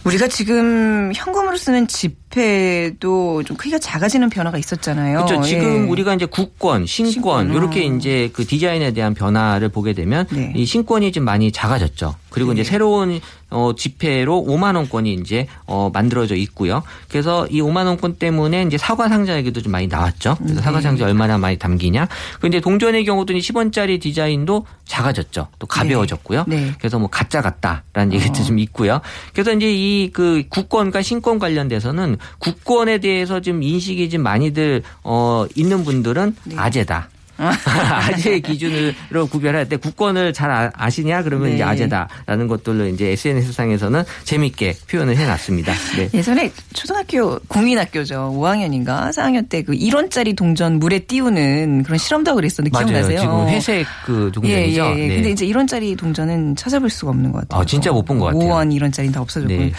우리가 0.05 0.29
지금 0.29 1.13
현금으로 1.15 1.57
쓰는 1.57 1.87
지폐도 2.29 3.43
좀 3.45 3.57
크기가 3.57 3.79
작아지는 3.79 4.29
변화가 4.29 4.59
있었잖아요. 4.59 5.25
그렇죠. 5.25 5.43
지금 5.43 5.85
예. 5.85 5.89
우리가 5.89 6.15
이제 6.15 6.27
국권, 6.27 6.87
신권 6.87 7.51
어. 7.51 7.69
이제 7.97 8.31
그 8.33 8.47
디자인에 8.47 8.93
대한 8.93 9.15
변화를 9.15 9.69
보게 9.69 9.93
되면 9.93 10.27
네. 10.31 10.53
이 10.55 10.65
신권이 10.65 11.13
좀 11.13 11.25
많이 11.25 11.51
작아졌죠. 11.53 12.15
그리고 12.31 12.53
네. 12.53 12.61
이제 12.61 12.71
새로운 12.71 13.21
어 13.51 13.73
지폐로 13.75 14.45
5만 14.47 14.77
원권이 14.77 15.15
이제 15.15 15.47
어 15.65 15.91
만들어져 15.93 16.35
있고요. 16.37 16.83
그래서 17.09 17.47
이 17.47 17.63
5만 17.63 17.87
원권 17.87 18.17
때문에 18.17 18.65
이제 18.65 18.77
사과 18.77 19.09
상자 19.09 19.37
얘기도 19.39 19.63
좀 19.63 19.73
많이 19.73 19.87
나왔죠. 19.87 20.37
그래서 20.37 20.57
네. 20.57 20.61
사과 20.63 20.83
상자 20.83 21.07
얼마나 21.07 21.39
많이 21.39 21.57
담기냐. 21.57 22.09
근데 22.41 22.61
동전의 22.61 23.07
경우도 23.07 23.33
10원짜리 23.33 24.01
디자인도 24.01 24.67
작아졌죠. 24.85 25.49
또 25.59 25.67
가벼워졌고요. 25.67 26.45
네. 26.47 26.73
그래서 26.79 26.99
뭐 26.99 27.09
가짜 27.09 27.41
같다라는 27.41 28.13
얘기도 28.13 28.41
어. 28.41 28.45
좀 28.45 28.59
있고요. 28.59 29.01
그래서 29.33 29.53
이제 29.55 29.73
이 29.73 30.11
그 30.13 30.43
국권과 30.49 31.03
신권 31.03 31.39
관련돼서는 31.39 32.18
국권에 32.39 32.99
대해서 32.99 33.41
좀 33.41 33.63
인식이 33.63 34.11
좀 34.11 34.23
많이들 34.23 34.83
어 35.05 35.47
있는 35.55 35.85
분들은 35.85 36.37
네. 36.45 36.55
아재다. 36.57 37.09
아재 37.39 38.41
기준으로 38.41 39.29
구별할 39.31 39.69
때 39.69 39.77
국권을 39.77 40.33
잘 40.33 40.51
아- 40.51 40.73
아시냐 40.75 41.23
그러면 41.23 41.51
네. 41.51 41.55
이제 41.55 41.63
아재다라는 41.63 42.49
것들로 42.49 42.87
이제 42.89 43.11
SNS 43.11 43.53
상에서는 43.53 44.03
재밌게 44.25 44.75
표현을 44.91 45.17
해놨습니다. 45.17 45.73
네. 45.99 46.11
예전에 46.15 46.51
초등학교 46.75 47.39
국민학교죠. 47.47 48.33
5학년인가 48.37 49.11
4학년 49.11 49.49
때 49.49 49.63
그 49.63 49.73
1원짜리 49.73 50.35
동전 50.37 50.81
물에 50.81 50.99
띄우는 51.01 51.85
그런 51.85 51.97
실험도 51.99 52.31
하고 52.33 52.37
그랬었는데 52.39 52.73
맞아요. 52.77 52.87
기억나세요? 52.89 53.21
지금 53.21 53.49
회색 53.49 53.87
그 54.05 54.33
동전이죠. 54.35 54.83
예, 54.83 54.97
예, 54.97 55.03
예. 55.05 55.07
네. 55.07 55.15
근데 55.15 55.31
이제 55.31 55.47
1원짜리 55.47 55.97
동전은 55.97 56.57
찾아볼 56.57 56.91
수가 56.91 57.11
없는 57.13 57.31
것 57.31 57.43
같아요. 57.43 57.61
아, 57.61 57.65
진짜 57.65 57.93
못 57.93 58.05
본 58.05 58.19
것 58.19 58.27
같아요. 58.27 58.41
5원 58.51 58.77
1원짜리는 58.77 59.13
다 59.15 59.21
없어졌고. 59.21 59.53
네. 59.55 59.73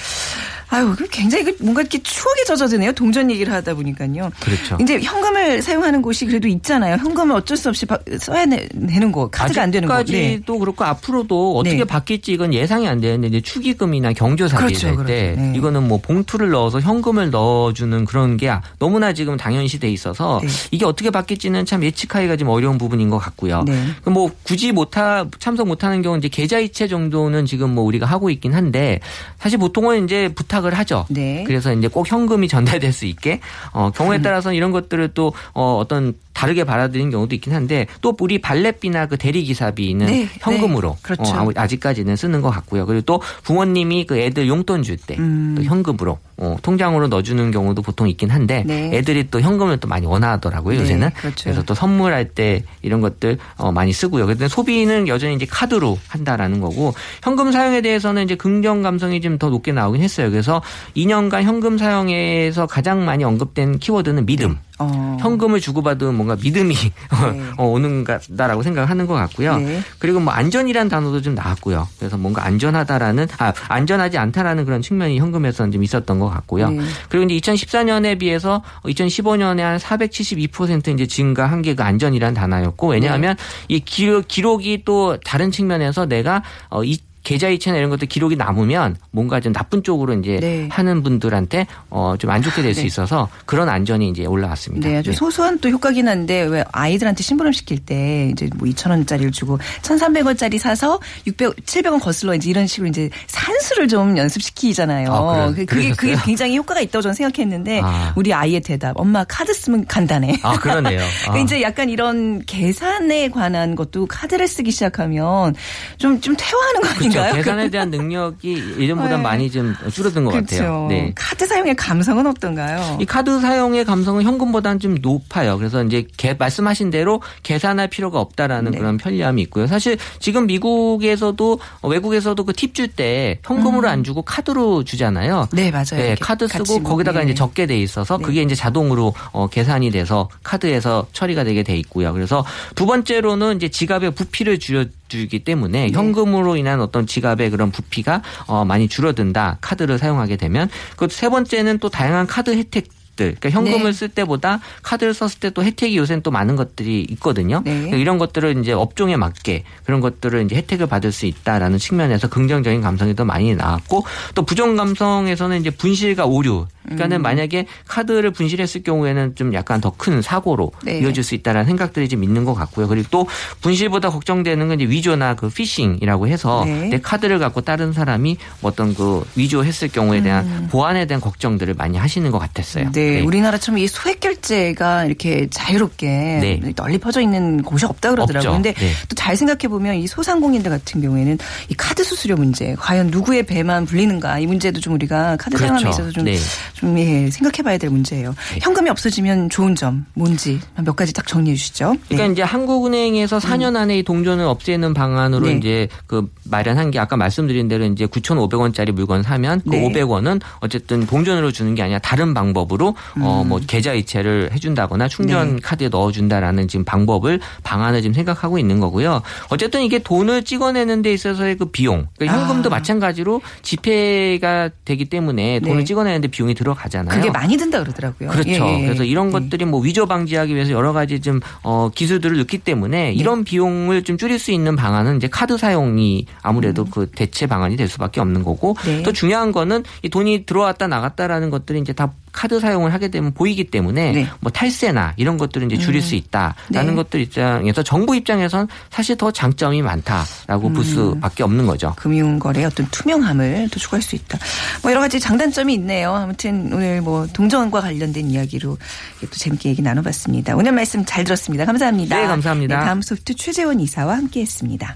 아유, 0.71 0.93
그 0.97 1.07
굉장히 1.09 1.45
그 1.45 1.55
뭔가 1.61 1.81
이렇게 1.81 1.97
추억에 2.03 2.43
젖어드네요. 2.45 2.91
동전 2.91 3.31
얘기를 3.31 3.51
하다 3.51 3.73
보니까요. 3.73 4.29
그렇죠. 4.39 4.77
이제 4.79 4.99
현금을 4.99 5.61
사용하는 5.63 6.01
곳이 6.01 6.25
그래도 6.27 6.47
있잖아요. 6.47 6.97
현금을 6.97 7.35
어쩔 7.35 7.57
수 7.57 7.69
없이 7.69 7.85
바- 7.87 7.97
써야 8.19 8.45
되- 8.45 8.67
되는 8.67 9.11
거, 9.11 9.27
카드가 9.29 9.63
안 9.63 9.71
되는 9.71 9.87
거. 9.87 9.95
네. 9.95 9.99
아직까지도 10.01 10.59
그렇고 10.59 10.83
앞으로도 10.83 11.57
어떻게 11.57 11.77
네. 11.77 11.83
바뀔지 11.85 12.33
이건 12.33 12.53
예상이 12.53 12.87
안 12.87 13.01
되는데 13.01 13.27
이제 13.27 13.41
축의금이나 13.41 14.13
경조사비 14.13 14.63
그렇죠, 14.63 14.87
될때 14.95 15.33
그렇죠. 15.35 15.41
네. 15.41 15.53
이거는 15.57 15.87
뭐 15.87 15.99
봉투를 16.01 16.49
넣어서 16.51 16.79
현금을 16.79 17.31
넣어주는 17.31 18.05
그런 18.05 18.37
게 18.37 18.51
너무나 18.77 19.13
지금 19.13 19.37
당연시돼 19.37 19.89
있어서 19.91 20.39
네. 20.43 20.49
이게 20.71 20.85
어떻게 20.85 21.09
바뀔지는 21.09 21.65
참 21.65 21.83
예측하기가 21.83 22.35
좀 22.37 22.49
어려운 22.49 22.77
부분인 22.77 23.09
것 23.09 23.17
같고요. 23.17 23.63
네. 23.63 23.85
그뭐 24.03 24.29
굳이 24.43 24.71
못하 24.71 25.25
참석 25.39 25.67
못하는 25.67 26.01
경우 26.03 26.15
는 26.15 26.19
이제 26.19 26.27
계좌이체 26.29 26.87
정도는 26.87 27.45
지금 27.45 27.73
뭐 27.73 27.83
우리가 27.85 28.05
하고 28.05 28.29
있긴 28.29 28.53
한데 28.53 28.99
사실 29.39 29.57
보통은 29.57 30.05
이제 30.05 30.29
부탁 30.35 30.58
을 30.65 30.73
하죠. 30.73 31.05
네. 31.09 31.43
그래서 31.45 31.73
이제 31.73 31.87
꼭 31.87 32.09
현금이 32.09 32.47
전달될 32.47 32.91
수 32.91 33.05
있게 33.05 33.39
어, 33.71 33.91
경우에 33.91 34.21
따라서는 34.21 34.55
이런 34.55 34.71
것들을 34.71 35.09
또 35.13 35.33
어, 35.53 35.77
어떤 35.77 36.15
다르게 36.39 36.63
받아들이는 36.63 37.11
경우도 37.11 37.35
있긴 37.35 37.53
한데 37.53 37.85
또 37.99 38.15
우리 38.21 38.39
발렛비나 38.39 39.07
그 39.07 39.17
대리 39.17 39.43
기사비는 39.43 40.05
네, 40.05 40.29
현금으로 40.39 40.91
네. 40.91 41.01
그렇죠. 41.01 41.35
어, 41.35 41.49
아직까지는 41.53 42.15
쓰는 42.15 42.41
것 42.41 42.49
같고요. 42.49 42.85
그리고 42.85 43.01
또 43.01 43.21
부모님이 43.43 44.05
그 44.05 44.17
애들 44.17 44.47
용돈 44.47 44.81
줄 44.81 44.95
때또 44.95 45.21
음. 45.21 45.57
현금으로 45.61 46.17
어, 46.37 46.55
통장으로 46.61 47.09
넣어주는 47.09 47.51
경우도 47.51 47.81
보통 47.81 48.07
있긴 48.07 48.29
한데 48.29 48.63
네. 48.65 48.89
애들이 48.93 49.29
또 49.29 49.41
현금을 49.41 49.77
또 49.77 49.89
많이 49.89 50.05
원하더라고요 50.05 50.77
네, 50.77 50.83
요새는. 50.83 51.09
그렇죠. 51.09 51.43
그래서 51.43 51.63
또 51.63 51.73
선물할 51.73 52.29
때 52.29 52.63
이런 52.83 53.01
것들 53.01 53.37
어, 53.57 53.73
많이 53.73 53.91
쓰고요. 53.91 54.25
근데 54.25 54.47
소비는 54.47 55.09
여전히 55.09 55.35
이제 55.35 55.45
카드로 55.45 55.97
한다라는 56.07 56.61
거고 56.61 56.93
현금 57.21 57.51
사용에 57.51 57.81
대해서는 57.81 58.23
이제 58.23 58.35
긍정 58.35 58.81
감성이 58.81 59.19
좀 59.21 59.39
더 59.39 59.49
높게 59.49 59.71
나오긴 59.71 60.01
했어요. 60.01 60.29
그래서 60.29 60.61
2년간 60.95 61.43
현금 61.43 61.77
사용에서 61.77 62.67
가장 62.67 63.05
많이 63.05 63.23
언급된 63.23 63.79
키워드는 63.79 64.25
믿음. 64.25 64.57
어. 64.79 65.17
현금을 65.19 65.59
주고받으면 65.61 66.15
뭔가 66.15 66.35
믿음이 66.35 66.75
어, 67.57 67.65
오는가다라고 67.65 68.63
생각하는 68.63 69.07
것 69.07 69.13
같고요. 69.15 69.57
네. 69.57 69.81
그리고 69.97 70.19
뭐 70.19 70.33
안전이란 70.33 70.89
단어도 70.89 71.21
좀 71.21 71.35
나왔고요. 71.35 71.87
그래서 71.97 72.17
뭔가 72.17 72.45
안전하다라는 72.45 73.27
아 73.39 73.53
안전하지 73.67 74.17
않다라는 74.17 74.65
그런 74.65 74.81
측면이 74.81 75.19
현금에서는 75.19 75.71
좀 75.71 75.83
있었던 75.83 76.19
것 76.19 76.29
같고요. 76.29 76.69
네. 76.69 76.81
그리고 77.09 77.31
이제 77.31 77.51
2014년에 77.51 78.19
비해서 78.19 78.61
2015년에 78.83 79.59
한 79.61 79.77
472% 79.77 80.93
이제 80.93 81.07
증가한 81.07 81.61
게 81.61 81.69
그 81.79 81.83
안전이란 81.83 82.33
단어였고 82.33 82.89
왜냐하면 82.89 83.35
네. 83.37 83.75
이 83.75 83.79
기록, 83.79 84.27
기록이 84.27 84.83
또 84.85 85.17
다른 85.23 85.51
측면에서 85.51 86.07
내가 86.07 86.43
어, 86.69 86.83
이 86.83 86.97
계좌 87.23 87.49
이체나 87.49 87.77
이런 87.77 87.89
것들 87.89 88.07
기록이 88.07 88.35
남으면 88.35 88.95
뭔가 89.11 89.39
좀 89.39 89.51
나쁜 89.53 89.83
쪽으로 89.83 90.13
이제 90.13 90.39
네. 90.39 90.67
하는 90.71 91.03
분들한테 91.03 91.67
어, 91.89 92.15
좀 92.17 92.29
안 92.29 92.41
좋게 92.43 92.61
될수 92.61 92.81
네. 92.81 92.87
있어서 92.87 93.27
그런 93.45 93.69
안전이 93.69 94.07
이제 94.09 94.25
올라왔습니다. 94.25 94.87
네, 94.87 94.97
아주 94.97 95.11
소소한 95.13 95.57
또 95.59 95.69
효과긴 95.69 96.07
한데 96.07 96.41
왜 96.43 96.63
아이들한테 96.71 97.23
심부름 97.23 97.51
시킬 97.51 97.79
때 97.79 98.29
이제 98.31 98.47
뭐 98.55 98.67
2,000원짜리를 98.69 99.33
주고 99.33 99.57
1,300원짜리 99.81 100.59
사서 100.59 100.99
600, 101.25 101.65
700원 101.65 101.99
거슬러 102.01 102.35
이제 102.35 102.49
이런 102.51 102.67
식으로 102.67 102.87
이제 102.87 103.09
산수를 103.27 103.87
좀 103.87 104.15
연습시키잖아요. 104.17 105.11
아, 105.11 105.51
그래- 105.51 105.65
그- 105.65 105.75
그게 105.75 105.91
그게? 105.91 106.15
굉장히 106.23 106.57
효과가 106.57 106.81
있다고 106.81 107.01
저는 107.01 107.13
생각했는데 107.15 107.81
아. 107.83 108.13
우리 108.15 108.33
아이의 108.33 108.61
대답 108.61 108.93
엄마 108.99 109.23
카드 109.23 109.53
쓰면 109.53 109.85
간단해. 109.87 110.37
아 110.43 110.53
그러네요. 110.59 111.01
아. 111.29 111.37
이제 111.39 111.61
약간 111.61 111.89
이런 111.89 112.43
계산에 112.45 113.29
관한 113.29 113.75
것도 113.75 114.05
카드를 114.05 114.47
쓰기 114.47 114.71
시작하면 114.71 115.55
좀 115.97 116.19
좀 116.21 116.35
퇴화하는 116.37 116.81
거 116.81 116.87
그렇죠. 116.89 117.05
아 117.05 117.08
닌가요? 117.09 117.33
계산에 117.35 117.69
대한 117.69 117.89
능력이 117.91 118.75
예전보다 118.79 119.17
네. 119.17 119.23
많이 119.23 119.51
좀 119.51 119.75
줄어든 119.91 120.25
것 120.25 120.31
그렇죠. 120.31 120.55
같아요. 120.57 120.87
네. 120.89 121.11
카드 121.15 121.45
사용의 121.47 121.75
감성은 121.75 122.25
어떤가요? 122.27 122.97
이 123.01 123.05
카드 123.05 123.39
사용의 123.39 123.85
감성은 123.85 124.23
현금보다는 124.23 124.79
좀 124.79 124.95
높아요. 125.01 125.57
그래서 125.57 125.83
이제 125.83 126.05
개- 126.17 126.33
말씀하신 126.33 126.89
대로 126.89 127.21
계산할 127.43 127.87
필요가 127.89 128.19
없다라는 128.19 128.71
네. 128.71 128.77
그런 128.77 128.97
편리함이 128.97 129.41
있고요. 129.43 129.67
사실 129.67 129.97
지금 130.19 130.47
미국에서도 130.47 131.59
어, 131.81 131.87
외국에서도 131.87 132.43
그 132.43 132.53
팁 132.53 132.73
줄 132.73 132.87
때 132.95 133.39
현금으로 133.43 133.87
안 133.89 134.03
주고 134.03 134.21
카드로 134.21 134.83
주잖아요. 134.83 135.47
네, 135.51 135.69
맞아요. 135.71 135.85
네, 135.97 136.15
카드 136.19 136.47
쓰고 136.47 136.79
뭐, 136.79 136.91
거기다가 136.91 137.19
네. 137.19 137.25
이제 137.25 137.33
적게 137.33 137.65
돼 137.65 137.77
있어서 137.79 138.17
네. 138.17 138.23
그게 138.23 138.41
이제 138.41 138.55
자동으로 138.55 139.13
어, 139.31 139.47
계산이 139.47 139.91
돼서 139.91 140.29
카드에서 140.43 141.07
처리가 141.13 141.43
되게 141.43 141.63
돼 141.63 141.75
있고요. 141.77 142.13
그래서 142.13 142.45
두 142.75 142.85
번째로는 142.85 143.57
이제 143.57 143.69
지갑의 143.69 144.11
부피를 144.11 144.59
줄여 144.59 144.85
주기 145.09 145.39
때문에 145.39 145.87
네. 145.87 145.91
현금으로 145.91 146.55
인한 146.55 146.79
어떤 146.79 147.05
지갑의 147.05 147.49
그런 147.49 147.71
부피가 147.71 148.21
어, 148.47 148.63
많이 148.63 148.87
줄어든다. 148.87 149.57
카드를 149.59 149.97
사용하게 149.97 150.37
되면 150.37 150.69
그 150.95 151.07
세 151.09 151.27
번째는 151.27 151.79
또 151.79 151.89
다양한 151.89 152.27
카드 152.27 152.51
혜택 152.55 152.87
그러니까 153.17 153.49
현금을 153.49 153.83
네. 153.83 153.91
쓸 153.91 154.07
때보다 154.07 154.61
카드를 154.81 155.13
썼을 155.13 155.31
때 155.41 155.49
또 155.49 155.61
혜택이 155.61 155.97
요새는 155.97 156.23
또 156.23 156.31
많은 156.31 156.55
것들이 156.55 157.05
있거든요. 157.11 157.61
네. 157.65 157.89
이런 157.93 158.17
것들을 158.17 158.57
이제 158.61 158.71
업종에 158.71 159.17
맞게 159.17 159.65
그런 159.83 159.99
것들을 159.99 160.45
이제 160.45 160.55
혜택을 160.55 160.87
받을 160.87 161.11
수 161.11 161.25
있다라는 161.25 161.79
측면에서 161.79 162.29
긍정적인 162.29 162.79
감성이 162.79 163.13
더 163.15 163.25
많이 163.25 163.53
나왔고 163.55 164.05
또 164.35 164.43
부정 164.43 164.77
감성에서는 164.77 165.59
이제 165.59 165.69
분실과 165.69 166.25
오류 166.27 166.67
그러니까는 166.89 167.21
만약에 167.21 167.65
카드를 167.87 168.31
분실했을 168.31 168.83
경우에는 168.83 169.35
좀 169.35 169.53
약간 169.53 169.79
더 169.81 169.93
큰 169.99 170.21
사고로 170.21 170.71
네. 170.83 170.99
이어질 170.99 171.23
수 171.23 171.35
있다라는 171.35 171.65
생각들이 171.65 172.07
좀 172.07 172.23
있는 172.23 172.45
것 172.45 172.53
같고요. 172.53 172.87
그리고 172.87 173.07
또 173.11 173.27
분실보다 173.61 174.09
걱정되는 174.09 174.67
건 174.69 174.79
이제 174.79 174.89
위조나 174.89 175.35
그 175.35 175.49
피싱이라고 175.49 176.27
해서 176.27 176.63
네. 176.65 176.87
내 176.89 176.99
카드를 176.99 177.37
갖고 177.37 177.61
다른 177.61 177.91
사람이 177.91 178.37
어떤 178.61 178.95
그 178.95 179.23
위조했을 179.35 179.89
경우에 179.89 180.21
대한 180.21 180.67
보안에 180.71 181.05
대한 181.05 181.19
걱정들을 181.21 181.73
많이 181.73 181.97
하시는 181.97 182.31
것 182.31 182.39
같았어요. 182.39 182.85
음. 182.85 182.91
네, 182.93 183.21
우리나라처럼 183.21 183.77
이 183.79 183.87
소액 183.87 184.21
결제가 184.21 185.05
이렇게 185.05 185.47
자유롭게 185.49 186.07
네. 186.07 186.73
널리 186.75 186.97
퍼져 186.97 187.21
있는 187.21 187.61
곳이 187.61 187.85
없다 187.85 188.11
그러더라고요. 188.11 188.53
근데 188.53 188.73
네. 188.73 188.91
또 189.09 189.22
잘 189.22 189.35
생각해 189.35 189.67
보면 189.67 189.95
이 189.95 190.07
소상공인들 190.07 190.71
같은 190.71 191.01
경우에는 191.01 191.37
이 191.67 191.73
카드 191.73 192.03
수수료 192.03 192.35
문제, 192.37 192.75
과연 192.79 193.07
누구의 193.07 193.43
배만 193.43 193.85
불리는가 193.85 194.39
이 194.39 194.47
문제도 194.47 194.79
좀 194.79 194.93
우리가 194.93 195.35
카드 195.37 195.57
그렇죠. 195.57 195.73
사용함에 195.73 195.89
있어서 195.89 196.11
좀, 196.11 196.23
네. 196.23 196.37
좀 196.79 196.97
예, 196.97 197.29
생각해 197.29 197.61
봐야 197.61 197.77
될 197.77 197.89
문제예요. 197.89 198.33
현금이 198.61 198.89
없어지면 198.89 199.49
좋은 199.49 199.75
점 199.75 200.05
뭔지 200.13 200.61
몇 200.81 200.95
가지 200.95 201.13
딱 201.13 201.27
정리해 201.27 201.55
주시죠. 201.55 201.95
그러니까 202.07 202.27
네. 202.27 202.33
이제 202.33 202.41
한국은행에서 202.41 203.39
4년 203.39 203.75
안에 203.75 203.99
이 203.99 204.03
동전을 204.03 204.45
없애는 204.45 204.93
방안으로 204.93 205.47
네. 205.47 205.53
이제 205.53 205.87
그 206.07 206.31
마련한 206.45 206.91
게 206.91 206.99
아까 206.99 207.17
말씀드린 207.17 207.67
대로 207.67 207.83
이제 207.83 208.05
9,500원짜리 208.05 208.93
물건 208.93 209.23
사면 209.23 209.61
그 209.61 209.75
네. 209.75 209.89
500원은 209.89 210.39
어쨌든 210.61 211.05
동전으로 211.05 211.51
주는 211.51 211.75
게 211.75 211.81
아니라 211.83 211.99
다른 211.99 212.33
방법으로 212.33 212.95
어뭐 213.19 213.59
계좌 213.67 213.93
이체를 213.93 214.51
해준다거나 214.53 215.09
충전 215.09 215.47
음. 215.49 215.55
네. 215.55 215.61
카드에 215.61 215.89
넣어준다라는 215.89 216.69
지금 216.69 216.85
방법을 216.85 217.41
방안을 217.63 218.01
지금 218.01 218.13
생각하고 218.13 218.57
있는 218.57 218.79
거고요. 218.79 219.21
어쨌든 219.49 219.81
이게 219.81 219.99
돈을 219.99 220.43
찍어내는 220.43 221.01
데 221.01 221.11
있어서의 221.11 221.57
그 221.57 221.65
비용, 221.65 222.07
그러니까 222.17 222.39
현금도 222.39 222.69
아. 222.69 222.71
마찬가지로 222.71 223.41
지폐가 223.63 224.69
되기 224.85 225.05
때문에 225.05 225.59
돈을 225.59 225.79
네. 225.79 225.83
찍어내는데 225.83 226.29
비용이 226.29 226.53
들어가잖아요. 226.59 227.17
그게 227.17 227.31
많이 227.31 227.55
든다 227.55 227.79
그러더라고요. 227.79 228.29
그렇죠. 228.29 228.49
예, 228.49 228.81
예. 228.81 228.85
그래서 228.85 229.05
이런 229.05 229.27
네. 229.27 229.33
것들이 229.33 229.63
뭐 229.63 229.79
위조 229.79 230.05
방지하기 230.05 230.53
위해서 230.53 230.71
여러 230.71 230.91
가지 230.91 231.21
좀 231.21 231.39
어, 231.63 231.89
기술들을 231.93 232.37
넣기 232.39 232.57
네. 232.57 232.63
때문에 232.65 233.13
이런 233.13 233.45
비용을 233.45 234.03
좀 234.03 234.17
줄일 234.17 234.39
수 234.39 234.51
있는 234.51 234.75
방안은 234.75 235.17
이제 235.17 235.29
카드 235.29 235.57
사용이 235.57 236.25
아무래도 236.41 236.83
그 236.83 237.09
대체 237.09 237.47
방안이 237.47 237.77
될 237.77 237.87
수밖에 237.87 238.19
없는 238.19 238.43
거고 238.43 238.75
음. 238.85 238.97
네. 238.97 239.03
또 239.03 239.13
중요한 239.13 239.53
거는 239.53 239.83
이 240.03 240.09
돈이 240.09 240.45
들어왔다 240.45 240.87
나갔다라는 240.87 241.49
것들이 241.49 241.79
이제 241.79 241.93
다 241.93 242.11
카드 242.31 242.59
사용을 242.59 242.93
하게 242.93 243.09
되면 243.09 243.33
보이기 243.33 243.65
때문에 243.65 244.11
네. 244.11 244.27
뭐 244.39 244.51
탈세나 244.51 245.13
이런 245.17 245.37
것들을 245.37 245.71
이제 245.71 245.81
줄일 245.81 246.01
수 246.01 246.15
있다라는 246.15 246.55
네. 246.69 246.95
것들 246.95 247.21
입장에서 247.21 247.83
정부 247.83 248.15
입장에선 248.15 248.67
사실 248.89 249.17
더 249.17 249.31
장점이 249.31 249.81
많다라고 249.81 250.67
음. 250.67 250.73
볼 250.73 250.85
수밖에 250.85 251.43
없는 251.43 251.65
거죠. 251.65 251.93
금융 251.97 252.39
거래의 252.39 252.65
어떤 252.65 252.87
투명함을 252.91 253.69
또 253.71 253.79
추구할 253.79 254.01
수 254.01 254.15
있다. 254.15 254.37
뭐 254.81 254.91
여러 254.91 255.01
가지 255.01 255.19
장단점이 255.19 255.73
있네요. 255.75 256.13
아무튼 256.13 256.71
오늘 256.73 257.01
뭐 257.01 257.27
동전과 257.27 257.81
관련된 257.81 258.29
이야기로 258.29 258.77
또 259.21 259.29
재밌게 259.31 259.69
얘기 259.69 259.81
나눠봤습니다. 259.81 260.55
오늘 260.55 260.71
말씀 260.71 261.05
잘 261.05 261.23
들었습니다. 261.23 261.65
감사합니다. 261.65 262.19
네, 262.19 262.27
감사합니다. 262.27 262.79
다음 262.81 263.01
소프트 263.01 263.35
최재원 263.35 263.79
이사와 263.79 264.17
함께했습니다. 264.17 264.95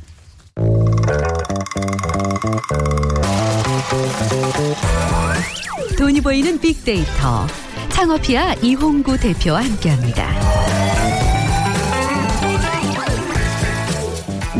돈이 5.97 6.21
보이는 6.21 6.59
빅데이터. 6.59 7.47
창업이야 7.89 8.53
이홍구 8.61 9.17
대표와 9.17 9.63
함께합니다. 9.63 11.02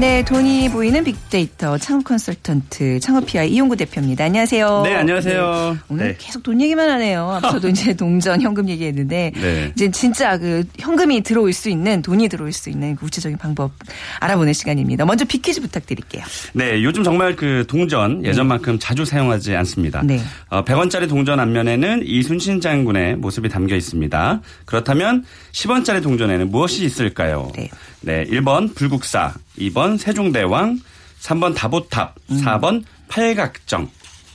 네, 0.04 0.22
돈이 0.26 0.68
보이는 0.68 1.02
빅데이터 1.02 1.78
창업 1.78 2.04
컨설턴트 2.04 3.00
창업피아 3.00 3.44
이용구 3.46 3.78
대표입니다. 3.78 4.26
안녕하세요. 4.26 4.82
네, 4.84 4.96
안녕하세요. 4.96 5.78
오늘 5.88 6.08
네. 6.10 6.16
계속 6.20 6.44
돈 6.44 6.60
얘기만 6.60 6.90
하네요. 6.90 7.40
앞서도 7.42 7.70
이제 7.70 7.94
동전, 7.96 8.42
현금 8.42 8.68
얘기했는데 8.68 9.32
네. 9.34 9.72
이제 9.74 9.90
진짜 9.92 10.38
그 10.38 10.66
현금이 10.78 11.22
들어올 11.22 11.54
수 11.54 11.70
있는 11.70 12.02
돈이 12.02 12.28
들어올 12.28 12.52
수 12.52 12.70
있는 12.70 12.98
그 12.98 13.06
구체적인 13.06 13.38
방법 13.38 13.72
알아보는 14.20 14.52
시간입니다. 14.52 15.06
먼저 15.06 15.24
빅퀴즈 15.24 15.62
부탁드릴게요. 15.62 16.26
네, 16.52 16.84
요즘 16.84 17.06
정말 17.06 17.38
그 17.38 17.64
동전 17.70 18.26
예전만큼 18.26 18.80
자주 18.80 19.06
사용하지 19.06 19.56
않습니다. 19.56 20.02
네. 20.04 20.20
어, 20.50 20.66
100원짜리 20.66 21.08
동전 21.08 21.40
앞면에는 21.40 22.02
이순신 22.06 22.60
장군의 22.60 23.16
모습이 23.16 23.48
담겨 23.48 23.78
있습니다. 23.78 24.42
그렇다면 24.66 25.24
10원짜리 25.54 26.04
동전에는 26.04 26.52
무엇이 26.52 26.84
있을까요? 26.84 27.54
네. 27.56 27.70
네, 28.04 28.26
1번 28.26 28.76
불국사, 28.76 29.34
2번 29.58 29.98
세종대왕, 29.98 30.80
3번 31.22 31.56
다보탑, 31.56 32.16
음. 32.32 32.42
4번 32.44 32.84
팔각정. 33.08 33.90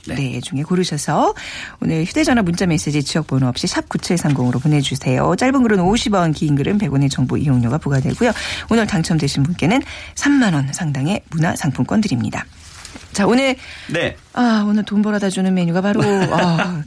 네. 0.07 0.39
중에 0.41 0.63
고르셔서 0.63 1.35
오늘 1.81 2.03
휴대전화 2.03 2.41
문자메시지 2.41 3.03
지역번호 3.03 3.47
없이 3.47 3.67
샵 3.67 3.87
9730으로 3.89 4.59
보내주세요. 4.59 5.35
짧은 5.35 5.61
글은 5.61 5.77
50원, 5.77 6.33
긴 6.33 6.55
글은 6.55 6.79
100원의 6.79 7.11
정보 7.11 7.37
이용료가 7.37 7.77
부과되고요. 7.77 8.31
오늘 8.71 8.87
당첨되신 8.87 9.43
분께는 9.43 9.83
3만 10.15 10.53
원 10.55 10.73
상당의 10.73 11.21
문화상품권 11.29 12.01
드립니다. 12.01 12.45
자 13.13 13.25
오늘 13.25 13.55
네. 13.91 14.15
아 14.33 14.65
오늘 14.67 14.83
돈 14.83 15.01
벌어다 15.01 15.29
주는 15.29 15.53
메뉴가 15.53 15.81
바로 15.81 16.01
아, 16.03 16.81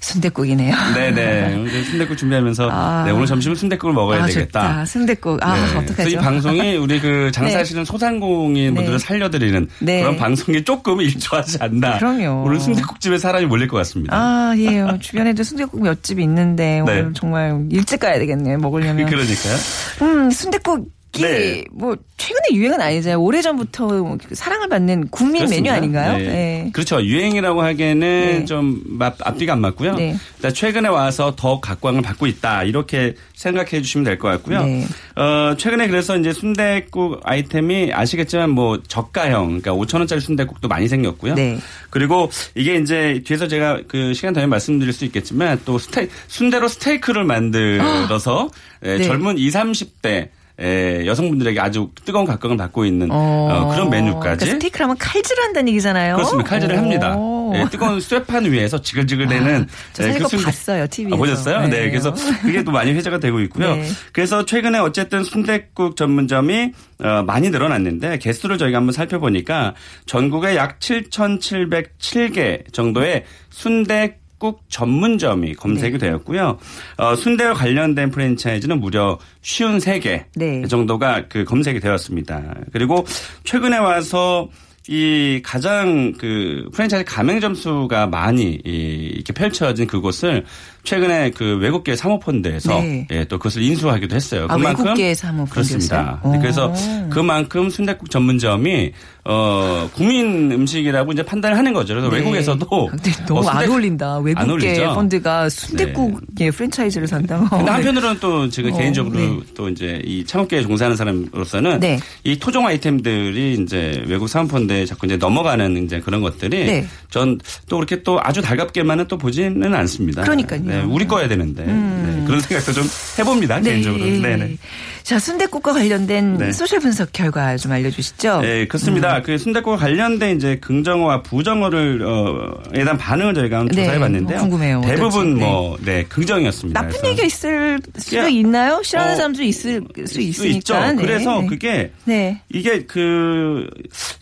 순대국이네요. 0.00 0.74
네네. 0.94 1.54
오늘 1.56 1.84
순대국 1.84 2.16
준비하면서 2.16 2.68
아. 2.70 3.02
네, 3.04 3.10
오늘 3.10 3.26
점심은 3.26 3.56
순대국을 3.56 3.92
먹어야 3.94 4.22
아, 4.22 4.26
되겠다. 4.26 4.60
좋다. 4.68 4.84
순대국. 4.84 5.38
아, 5.42 5.54
네. 5.54 5.78
어떡하죠? 5.78 6.08
이 6.10 6.16
방송이 6.16 6.76
우리 6.76 7.00
그 7.00 7.30
장사하시는 7.34 7.84
소상공인 7.84 8.70
네. 8.70 8.74
분들을 8.74 8.98
살려드리는 8.98 9.68
네. 9.80 10.00
그런 10.02 10.16
방송이 10.16 10.62
조금 10.64 11.00
일조하지 11.02 11.58
않나. 11.60 11.98
그럼요. 11.98 12.44
오늘 12.46 12.60
순대국집에 12.60 13.18
사람이 13.18 13.46
몰릴 13.46 13.68
것 13.68 13.76
같습니다. 13.78 14.16
아, 14.16 14.54
예. 14.56 14.78
요 14.78 14.96
주변에도 15.00 15.42
순대국 15.42 15.82
몇 15.82 16.02
집이 16.02 16.22
있는데 16.22 16.80
오늘 16.80 17.06
네. 17.06 17.10
정말 17.14 17.66
일찍 17.70 18.00
가야 18.00 18.18
되겠네요. 18.18 18.58
먹으려면. 18.58 19.06
그러니까요. 19.06 19.54
음, 20.02 20.30
순대국 20.30 20.88
이 21.16 21.20
네. 21.22 21.64
뭐 21.72 21.96
최근에 22.16 22.54
유행은 22.54 22.80
아니잖아요. 22.80 23.20
오래 23.20 23.40
전부터 23.42 24.18
사랑을 24.32 24.68
받는 24.68 25.08
국민 25.08 25.44
메뉴 25.44 25.46
그렇습니다. 25.62 25.74
아닌가요? 25.74 26.16
네. 26.18 26.24
네. 26.24 26.70
그렇죠. 26.72 27.02
유행이라고 27.02 27.62
하기에는 27.62 28.00
네. 28.00 28.44
좀 28.44 28.80
맛- 28.86 29.16
앞뒤가 29.20 29.52
안 29.52 29.60
맞고요. 29.60 29.94
네. 29.94 30.16
최근에 30.52 30.88
와서 30.88 31.34
더 31.36 31.60
각광을 31.60 32.02
받고 32.02 32.26
있다. 32.26 32.64
이렇게 32.64 33.14
생각해 33.34 33.82
주시면 33.82 34.04
될 34.04 34.18
것 34.18 34.28
같고요. 34.28 34.64
네. 34.64 34.84
어, 35.16 35.54
최근에 35.56 35.88
그래서 35.88 36.16
이제 36.16 36.32
순대국 36.32 37.20
아이템이 37.24 37.92
아시겠지만 37.92 38.50
뭐 38.50 38.80
저가형, 38.86 39.60
그러니까 39.60 39.72
5천 39.72 39.98
원짜리 39.98 40.20
순대국도 40.20 40.68
많이 40.68 40.88
생겼고요. 40.88 41.34
네. 41.34 41.58
그리고 41.90 42.30
이게 42.54 42.76
이제 42.76 43.22
뒤에서 43.24 43.46
제가 43.48 43.82
그 43.88 44.14
시간 44.14 44.32
되면 44.34 44.48
말씀드릴 44.50 44.92
수 44.92 45.04
있겠지만 45.04 45.60
또 45.64 45.78
스테 45.78 46.08
순대로 46.28 46.68
스테이크를 46.68 47.24
만들어서 47.24 48.48
예, 48.84 48.98
네. 48.98 49.04
젊은 49.04 49.38
20, 49.38 49.54
30대 49.60 50.28
예, 50.60 51.02
여성분들에게 51.04 51.58
아주 51.60 51.90
뜨거운 52.04 52.24
각광을 52.26 52.56
받고 52.56 52.84
있는 52.84 53.08
어, 53.10 53.70
그런 53.72 53.90
메뉴까지 53.90 54.20
그러니까 54.44 54.46
스테이크를 54.46 54.84
하면 54.84 54.96
칼질을 54.98 55.42
한다는 55.42 55.68
얘기잖아요. 55.70 56.14
그렇습니다. 56.14 56.48
칼질을 56.48 56.78
합니다. 56.78 57.16
오. 57.16 57.52
예, 57.56 57.64
뜨거운 57.70 58.00
쇠판 58.00 58.50
위에서 58.50 58.80
지글지글대는 58.80 59.62
아, 59.62 59.66
저 59.92 60.02
사실 60.04 60.22
예, 60.22 60.26
순대- 60.28 60.44
봤어요, 60.44 60.86
TV에서. 60.88 61.14
아, 61.14 61.18
보셨어요? 61.18 61.60
네. 61.62 61.68
네. 61.68 61.90
그래서 61.90 62.14
그게 62.42 62.62
또 62.62 62.70
많이 62.70 62.92
회자가 62.92 63.18
되고 63.18 63.40
있고요. 63.40 63.74
네. 63.74 63.84
그래서 64.12 64.44
최근에 64.44 64.78
어쨌든 64.78 65.24
순대국 65.24 65.96
전문점이 65.96 66.72
어, 67.02 67.22
많이 67.26 67.50
늘어났는데 67.50 68.18
개수를 68.18 68.56
저희가 68.56 68.78
한번 68.78 68.92
살펴보니까 68.92 69.74
전국에 70.06 70.54
약 70.56 70.78
7,707개 70.80 72.72
정도의 72.72 73.24
순대 73.50 74.18
국 74.44 74.60
전문점이 74.68 75.48
네. 75.48 75.54
검색이 75.54 75.96
되었고요. 75.96 76.58
어, 76.98 77.16
순대와 77.16 77.54
관련된 77.54 78.10
프랜차이즈는 78.10 78.78
무려 78.78 79.18
53개 79.40 80.24
네. 80.36 80.66
정도가 80.66 81.28
그 81.30 81.44
검색이 81.44 81.80
되었습니다. 81.80 82.54
그리고 82.70 83.06
최근에 83.44 83.78
와서 83.78 84.50
이 84.86 85.40
가장 85.42 86.12
그 86.12 86.68
프랜차이즈 86.74 87.10
가맹 87.10 87.40
점수가 87.40 88.08
많이 88.08 88.60
이 88.66 89.12
이렇게 89.14 89.32
펼쳐진 89.32 89.86
그곳을 89.86 90.44
최근에 90.84 91.30
그 91.30 91.56
외국계 91.56 91.96
사모펀드에서 91.96 92.80
네. 92.80 93.06
예, 93.10 93.24
또 93.24 93.38
그것을 93.38 93.62
인수하기도 93.62 94.14
했어요. 94.14 94.46
아, 94.50 94.56
외국계 94.56 95.14
사모펀드였어요? 95.14 95.48
그렇습니다. 95.50 96.20
오. 96.22 96.32
네, 96.32 96.38
그래서 96.40 96.72
그만큼 97.10 97.70
순대국 97.70 98.10
전문점이 98.10 98.92
어 99.26 99.88
국민 99.94 100.52
음식이라고 100.52 101.12
이제 101.12 101.22
판단을 101.22 101.56
하는 101.56 101.72
거죠. 101.72 101.94
그래서 101.94 102.10
네. 102.10 102.16
외국에서도 102.18 102.86
근데 102.88 103.10
너무 103.26 103.40
어, 103.40 103.48
안 103.48 103.56
순대- 103.60 103.70
어울린다. 103.72 104.14
안 104.16 104.22
외국계 104.24 104.50
어울리죠? 104.50 104.80
네. 104.82 104.94
펀드가 104.94 105.48
순대국의 105.48 106.50
프랜차이즈를 106.50 107.06
산다. 107.08 107.46
근데 107.48 107.70
한편으로는 107.70 108.20
또 108.20 108.48
제가 108.50 108.68
어, 108.68 108.76
개인적으로 108.78 109.18
네. 109.18 109.38
또 109.56 109.70
이제 109.70 110.02
이 110.04 110.24
창업계에 110.26 110.60
종사하는 110.62 110.96
사람으로서는 110.98 111.80
네. 111.80 111.98
이 112.24 112.38
토종 112.38 112.66
아이템들이 112.66 113.54
이제 113.62 114.02
외국 114.06 114.28
사모펀드에 114.28 114.84
자꾸 114.84 115.06
이제 115.06 115.16
넘어가는 115.16 115.82
이제 115.84 116.00
그런 116.00 116.20
것들이 116.20 116.66
네. 116.66 116.86
전또 117.10 117.38
그렇게 117.78 118.02
또 118.02 118.20
아주 118.22 118.42
달갑게만은 118.42 119.06
또 119.08 119.16
보지는 119.16 119.74
않습니다. 119.74 120.22
그러니까요. 120.22 120.60
네, 120.82 120.82
우리 120.88 121.06
거야 121.06 121.28
되는데 121.28 121.64
네, 121.64 122.24
그런 122.26 122.40
생각도 122.40 122.72
좀 122.72 122.84
해봅니다 123.18 123.60
개인적으로. 123.60 124.04
네, 124.04 124.36
네. 124.36 124.56
자, 125.02 125.18
순대국과 125.18 125.74
관련된 125.74 126.38
네. 126.38 126.52
소셜 126.52 126.80
분석 126.80 127.12
결과 127.12 127.56
좀 127.58 127.72
알려주시죠. 127.72 128.40
네, 128.40 128.66
그렇습니다. 128.66 129.20
그 129.22 129.36
순대국과 129.36 129.76
관련된 129.76 130.36
이제 130.36 130.56
긍정어와 130.60 131.22
부정어를 131.22 132.02
어 132.02 132.34
에 132.74 132.82
대한 132.82 132.98
반응을 132.98 133.34
저희가 133.34 133.58
한번 133.60 133.76
네, 133.76 133.84
조사해봤는데요. 133.84 134.38
궁금해요. 134.40 134.80
대부분 134.84 135.34
어떨지. 135.34 135.40
뭐 135.40 135.76
네, 135.84 136.04
긍정이었습니다. 136.08 136.80
나쁜 136.82 137.04
얘기가 137.08 137.26
있을 137.26 137.78
수도 137.98 138.16
야, 138.16 138.26
있나요? 138.28 138.82
싫어하는 138.82 139.14
어, 139.14 139.16
사람도 139.16 139.42
있을 139.42 139.82
수수 140.06 140.20
있으니까. 140.20 140.56
있죠. 140.56 140.74
네. 140.80 140.94
그래서 140.96 141.40
네. 141.40 141.46
그게 141.46 141.92
네. 142.04 142.40
이게 142.48 142.84
그 142.84 143.68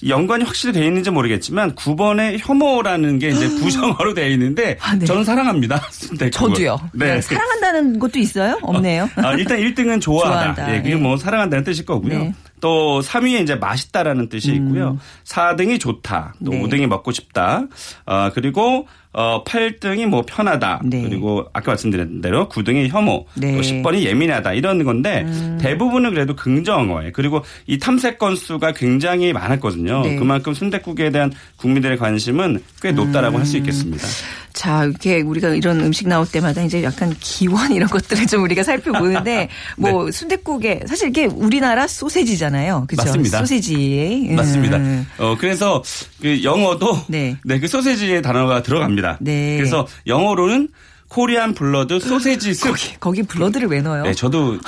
연관이 0.07 0.45
확실히 0.45 0.73
되어 0.75 0.85
있는지 0.85 1.11
모르겠지만 1.11 1.75
9번에 1.75 2.39
혐오라는 2.41 3.19
게 3.19 3.29
이제 3.31 3.49
부정어로 3.57 4.15
되어 4.15 4.29
있는데 4.29 4.77
아, 4.81 4.95
네. 4.95 5.07
저는 5.07 5.25
사랑합니다. 5.25 5.83
순대국을. 5.91 6.31
저도요. 6.49 6.81
네. 6.93 7.15
네. 7.15 7.21
사랑한다는 7.21 7.99
것도 7.99 8.19
있어요? 8.19 8.59
없네요. 8.63 9.09
아, 9.17 9.33
일단 9.35 9.59
1등은 9.59 10.01
좋아하다. 10.03 10.55
좋아한다. 10.55 10.75
예, 10.75 10.77
그게 10.83 10.91
예. 10.93 10.97
뭐 10.97 11.17
사랑한다는 11.17 11.65
뜻일 11.65 11.85
거고요. 11.87 12.19
네. 12.19 12.35
또 12.61 13.01
3위에 13.01 13.43
이제 13.43 13.55
맛있다라는 13.57 14.29
뜻이 14.29 14.53
있고요. 14.53 14.99
4등이 15.25 15.81
좋다. 15.81 16.35
또 16.45 16.53
음. 16.53 16.69
네. 16.69 16.77
5등이 16.79 16.87
먹고 16.87 17.11
싶다. 17.13 17.65
어, 18.07 18.31
그리고 18.35 18.87
어, 19.15 19.45
8등이 19.45 20.07
뭐 20.07 20.23
편하다. 20.27 20.83
네. 20.85 21.03
그리고 21.03 21.47
아까 21.53 21.73
말씀드린 21.73 22.21
대로 22.21 22.49
9등이 22.49 22.89
혐오. 22.89 23.27
네. 23.35 23.51
음. 23.51 23.57
또 23.57 23.61
10번이 23.61 24.03
예민하다. 24.03 24.55
이런 24.55 24.83
건데 24.85 25.27
대부분은 25.61 26.11
그래도 26.15 26.35
긍정어예요. 26.35 27.13
그리고 27.13 27.43
이 27.67 27.79
탐색 27.79 28.19
건수가 28.19 28.73
굉장히 28.73 29.33
많았거든요. 29.33 30.03
네. 30.03 30.17
그만큼 30.17 30.55
순댓국에 30.55 31.11
대한 31.11 31.33
국민들의 31.57 31.99
관심은 31.99 32.63
꽤 32.81 32.93
높다라고 32.93 33.39
할수 33.39 33.59
있겠습니다. 33.59 34.07
자, 34.53 34.85
이렇게 34.85 35.21
우리가 35.21 35.49
이런 35.55 35.81
음식 35.81 36.09
나올 36.09 36.27
때마다 36.27 36.63
이제 36.63 36.83
약간 36.83 37.15
기원 37.21 37.73
이런 37.73 37.89
것들을 37.89 38.27
좀 38.27 38.43
우리가 38.45 38.63
살펴보는데 38.63 39.49
뭐 39.79 40.11
순댓국에 40.11 40.83
사실 40.87 41.09
이게 41.09 41.25
우리나라 41.25 41.87
소세지잖아요. 41.87 42.85
그죠? 42.87 43.03
맞습니다. 43.03 43.39
소세지. 43.39 44.29
음. 44.31 44.37
맞습니다. 44.37 44.79
어, 45.19 45.37
그래서 45.39 45.83
그 46.21 46.45
영어도 46.45 46.99
네. 47.09 47.37
네, 47.45 47.59
그 47.59 47.67
소세지의 47.67 48.23
단어가 48.23 48.63
들어갑니다. 48.63 49.02
네. 49.21 49.57
그래서 49.57 49.87
영어로는 50.07 50.69
Korean 51.09 51.55
blood 51.55 52.01
sausage 52.01 52.55
스 52.55 52.69
거기, 52.69 52.97
거기 52.99 53.23
blood를 53.23 53.69
왜 53.69 53.83
넣어요? 53.83 54.05
네, 54.05 54.15
저도 54.15 54.59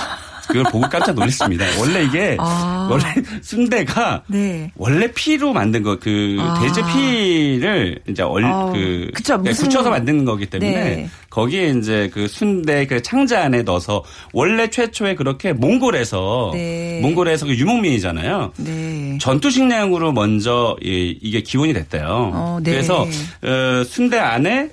그걸 0.49 0.65
보고 0.65 0.89
깜짝 0.89 1.15
놀랐습니다. 1.15 1.65
원래 1.81 2.03
이게 2.05 2.37
아. 2.39 2.89
원래 2.91 3.05
순대가 3.43 4.23
네. 4.27 4.71
원래 4.77 5.11
피로 5.13 5.53
만든 5.53 5.83
거그 5.83 6.37
아. 6.41 6.61
돼지 6.63 6.81
피를 6.93 7.99
이제 8.09 8.23
얼, 8.23 8.45
아, 8.45 8.71
그 8.73 9.11
그쵸, 9.15 9.37
네, 9.39 9.51
무슨- 9.51 9.65
굳혀서 9.69 9.91
만드는 9.91 10.25
거기 10.25 10.47
때문에 10.47 10.73
네. 10.73 11.09
거기에 11.31 11.71
이제 11.71 12.11
그 12.13 12.29
순대 12.29 12.87
그 12.87 13.03
창자 13.03 13.43
안에 13.45 13.63
넣어서 13.63 14.05
원래 14.33 14.69
최초에 14.71 15.15
그렇게 15.15 15.53
몽골에서 15.53 16.51
네. 16.55 17.01
몽골에서 17.03 17.47
그 17.47 17.57
유목민이잖아요. 17.57 18.53
네. 18.59 19.19
전투 19.21 19.51
식량으로 19.51 20.13
먼저 20.13 20.77
이, 20.83 21.19
이게 21.21 21.41
기원이 21.41 21.73
됐대요. 21.73 22.31
어, 22.35 22.61
네. 22.63 22.73
그래서 22.73 23.03
어, 23.03 23.85
순대 23.87 24.19
안에 24.19 24.71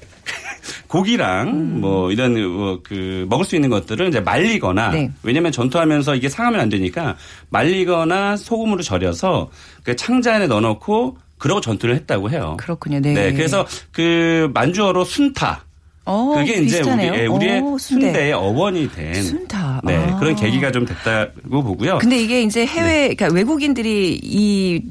고기랑 0.88 1.48
음. 1.48 1.82
뭐 1.82 2.12
이런 2.12 2.36
어, 2.38 2.80
그 2.84 3.26
먹을 3.30 3.46
수 3.46 3.56
있는 3.56 3.70
것들을 3.70 4.08
이제 4.08 4.20
말리거나 4.20 4.92
네. 4.92 5.12
왜냐하면 5.24 5.52
전투하면서 5.52 6.16
이게 6.16 6.30
상하면 6.30 6.60
안 6.60 6.70
되니까 6.70 7.16
말리거나 7.50 8.38
소금으로 8.38 8.82
절여서 8.84 9.50
그 9.84 9.96
창자 9.96 10.36
안에 10.36 10.48
넣어놓고 10.48 11.18
그러고 11.38 11.60
전투를 11.62 11.96
했다고 11.96 12.30
해요. 12.30 12.56
그렇군요. 12.60 13.00
네. 13.00 13.14
네, 13.14 13.34
그래서 13.34 13.66
그 13.92 14.52
만주어로 14.54 15.06
순타 15.06 15.66
어, 16.06 16.34
그게 16.36 16.54
이제 16.54 16.78
우리, 16.78 16.84
비슷하네요. 16.84 17.14
예, 17.14 17.26
우리의 17.28 17.60
어, 17.60 17.78
순대. 17.78 18.06
순대의 18.08 18.34
어원이 18.34 18.92
된 18.92 19.14
순타. 19.22 19.82
네, 19.84 19.96
아. 19.96 20.20
그런 20.20 20.36
계기가 20.36 20.72
좀 20.72 20.86
됐다고 20.86 21.64
보고요. 21.64 22.00
근데 22.00 22.18
이게 22.18 22.42
이제 22.42 22.66
해외, 22.66 23.14
그러니까 23.14 23.28
외국인들이 23.34 24.20
이 24.22 24.82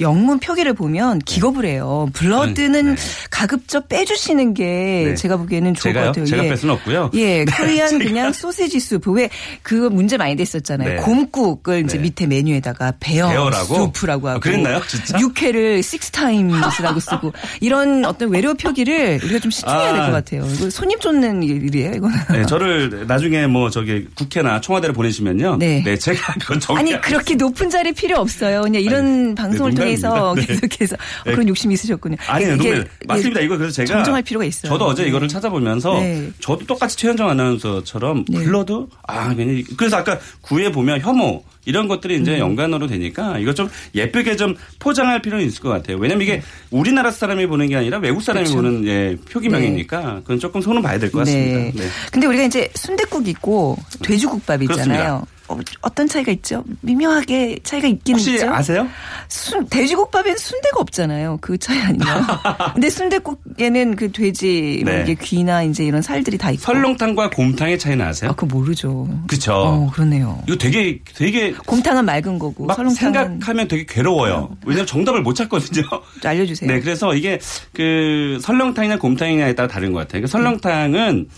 영문 0.00 0.38
표기를 0.38 0.74
보면 0.74 1.18
기겁을 1.20 1.64
해요. 1.66 2.08
블러드는 2.12 2.94
네. 2.94 3.02
가급적 3.30 3.88
빼주시는 3.88 4.54
게 4.54 4.64
네. 5.08 5.14
제가 5.14 5.36
보기에는 5.36 5.74
좋을 5.74 5.92
제가요? 5.92 6.04
것 6.04 6.08
같아요. 6.10 6.26
제가 6.26 6.44
예. 6.44 6.48
뺄 6.48 6.56
수는 6.56 6.74
없고요. 6.74 7.10
예, 7.14 7.44
Korean 7.56 7.98
그냥 7.98 8.32
sausage 8.32 8.80
soup. 8.80 9.10
왜 9.12 9.28
그거 9.62 9.90
문제 9.90 10.16
많이 10.16 10.36
됐었잖아요. 10.36 10.88
네. 10.88 10.96
곰국을 10.96 11.84
이제 11.84 11.96
네. 11.96 12.02
밑에 12.04 12.26
메뉴에다가 12.26 12.94
bear 13.00 13.28
bear라고? 13.28 13.74
soup라고 13.86 14.28
하고. 14.28 14.36
아, 14.36 14.40
그랬나요? 14.40 14.80
진짜? 14.86 15.18
육회를 15.18 15.82
six 15.82 16.10
times라고 16.12 17.00
쓰고 17.00 17.32
이런 17.60 18.04
어떤 18.04 18.30
외래어 18.30 18.54
표기를 18.54 19.20
우리가 19.22 19.38
좀 19.40 19.50
신중해야 19.50 19.92
될 19.92 20.00
아. 20.02 20.06
것 20.06 20.12
같아요. 20.12 20.46
이거 20.54 20.70
손님 20.70 20.98
쫓는 21.00 21.42
일이에요, 21.42 21.92
이거는. 21.92 22.16
네, 22.32 22.46
저를 22.46 23.06
나중에 23.06 23.46
뭐 23.46 23.70
저기 23.70 24.06
국회나 24.14 24.60
청와대를 24.60 24.94
보내시면요. 24.94 25.56
네. 25.58 25.82
제가 25.96 26.34
그건 26.40 26.60
정리. 26.60 26.78
아니 26.80 27.00
그렇게 27.00 27.34
높은 27.34 27.70
자리 27.70 27.92
필요 27.92 28.18
없어요. 28.18 28.62
그냥 28.62 28.82
이런 28.82 29.04
아니, 29.28 29.34
방송을 29.34 29.72
네, 29.72 29.76
통해서 29.76 30.08
농담입니다. 30.08 30.52
네. 30.54 30.60
계속해서 30.68 30.94
어, 30.96 31.22
네. 31.26 31.32
그런 31.32 31.48
욕심이 31.48 31.74
있으셨군요. 31.74 32.16
아니에요, 32.26 32.54
이게- 32.56 32.70
농담. 32.74 32.88
맞습니다. 33.06 33.40
이거 33.40 33.56
그래서 33.56 33.72
제가 33.74 33.86
정정할 33.94 34.22
필요가 34.22 34.44
있어요. 34.44 34.70
저도 34.72 34.84
어제 34.86 35.02
네. 35.02 35.08
이거를 35.08 35.28
찾아보면서 35.28 36.00
네. 36.00 36.30
저도 36.40 36.66
똑같이 36.66 36.96
최현정 36.96 37.28
아나운서처럼 37.28 38.24
네. 38.28 38.38
블러드 38.44 38.86
아 39.06 39.34
괜히 39.34 39.64
그래서 39.76 39.96
아까 39.96 40.18
구에 40.42 40.70
보면 40.70 41.00
혐오 41.00 41.42
이런 41.64 41.86
것들이 41.86 42.18
이제 42.20 42.34
음. 42.36 42.38
연관어로 42.38 42.86
되니까 42.86 43.38
이거 43.38 43.52
좀 43.52 43.68
예쁘게 43.94 44.36
좀 44.36 44.54
포장할 44.78 45.20
필요는 45.20 45.44
있을 45.46 45.60
것 45.62 45.68
같아요. 45.68 45.98
왜냐면 45.98 46.22
이게 46.22 46.42
우리나라 46.70 47.10
사람이 47.10 47.46
보는 47.46 47.68
게 47.68 47.76
아니라 47.76 47.98
외국 47.98 48.22
사람이 48.22 48.46
네. 48.48 48.50
그렇죠. 48.54 48.68
보는 48.68 48.86
예, 48.88 49.16
표기명이니까 49.30 50.20
그건 50.22 50.38
조금 50.38 50.60
손은 50.62 50.80
봐야 50.82 50.98
될 50.98 51.10
것 51.10 51.18
같습니다. 51.20 51.58
네. 51.58 51.72
네. 51.74 51.88
근데 52.10 52.26
우리가 52.26 52.44
이제 52.44 52.70
순대국 52.74 53.28
있고 53.28 53.76
돼지국밥 54.02 54.62
있잖아요. 54.62 54.76
그렇습니다. 54.86 55.26
어, 55.48 55.58
어떤 55.80 56.06
차이가 56.06 56.30
있죠? 56.32 56.62
미묘하게 56.82 57.58
차이가 57.62 57.88
있긴 57.88 58.16
혹시 58.16 58.34
있죠. 58.34 58.50
아세요? 58.50 58.86
순, 59.28 59.66
돼지국밥엔 59.66 60.36
순대가 60.36 60.80
없잖아요. 60.80 61.38
그 61.40 61.56
차이 61.56 61.80
아닌가요? 61.80 62.22
근데 62.74 62.90
순대국에는 62.90 63.96
그 63.96 64.12
돼지 64.12 64.82
뭐 64.84 64.92
네. 64.92 65.02
이게 65.02 65.14
귀나 65.14 65.62
이제 65.62 65.84
이런 65.84 66.02
살들이 66.02 66.36
다 66.36 66.50
있고. 66.50 66.62
설렁탕과 66.62 67.30
곰탕의 67.30 67.78
차이는 67.78 68.04
아세요? 68.04 68.30
아, 68.30 68.34
그거 68.34 68.46
모르죠. 68.54 69.08
그쵸. 69.26 69.54
어, 69.54 69.90
그러네요. 69.92 70.42
이거 70.46 70.56
되게 70.56 71.00
되게 71.14 71.52
곰탕은 71.52 72.04
맑은 72.04 72.38
거고 72.38 72.66
막 72.66 72.74
설렁탕은 72.74 72.94
생각하면 73.38 73.68
되게 73.68 73.86
괴로워요. 73.86 74.50
왜냐면 74.66 74.86
정답을 74.86 75.22
못 75.22 75.34
찾거든요. 75.34 75.82
좀 75.88 76.30
알려 76.30 76.44
주세요. 76.44 76.70
네, 76.70 76.80
그래서 76.80 77.14
이게 77.14 77.38
그 77.72 78.38
설렁탕이나 78.42 78.98
곰탕이냐에 78.98 79.54
따라 79.54 79.68
다른 79.68 79.92
것 79.92 80.00
같아요. 80.00 80.22
그 80.22 80.28
설렁탕은 80.28 81.28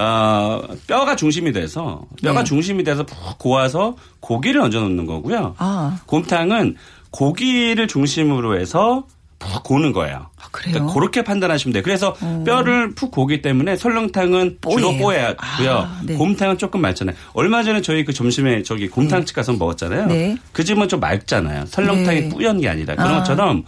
어, 0.00 0.62
뼈가 0.86 1.14
중심이 1.14 1.52
돼서 1.52 2.06
뼈가 2.22 2.40
네. 2.40 2.44
중심이 2.44 2.82
돼서 2.84 3.04
푹 3.04 3.38
고아서 3.38 3.96
고기를 4.20 4.62
얹어 4.62 4.80
놓는 4.80 5.04
거고요. 5.04 5.54
아. 5.58 6.00
곰탕은 6.06 6.76
고기를 7.10 7.86
중심으로 7.86 8.58
해서 8.58 9.04
푹 9.38 9.62
고는 9.62 9.92
거예요. 9.92 10.28
아, 10.38 10.48
그래요? 10.52 10.74
그러니까 10.74 10.94
그렇게 10.94 11.24
판단하시면 11.24 11.72
돼요. 11.72 11.82
그래서 11.82 12.14
뼈를 12.44 12.94
푹 12.94 13.10
고기 13.10 13.42
때문에 13.42 13.76
설렁탕은 13.76 14.58
주로 14.70 14.92
뽀예요. 14.92 14.98
뽀얗고요. 14.98 15.72
아, 15.72 16.00
네. 16.04 16.14
곰탕은 16.14 16.58
조금 16.58 16.80
맑잖아요. 16.80 17.16
얼마 17.34 17.62
전에 17.62 17.82
저희 17.82 18.04
그 18.04 18.12
점심에 18.12 18.62
저기 18.62 18.88
곰탕집 18.88 19.34
가서 19.36 19.52
먹었잖아요. 19.54 20.06
네. 20.06 20.36
그 20.52 20.64
집은 20.64 20.88
좀 20.88 21.00
맑잖아요. 21.00 21.66
설렁탕이 21.66 22.20
네. 22.20 22.28
뿌연 22.28 22.60
게 22.60 22.68
아니라 22.68 22.94
그런 22.94 23.12
아. 23.12 23.18
것처럼 23.18 23.64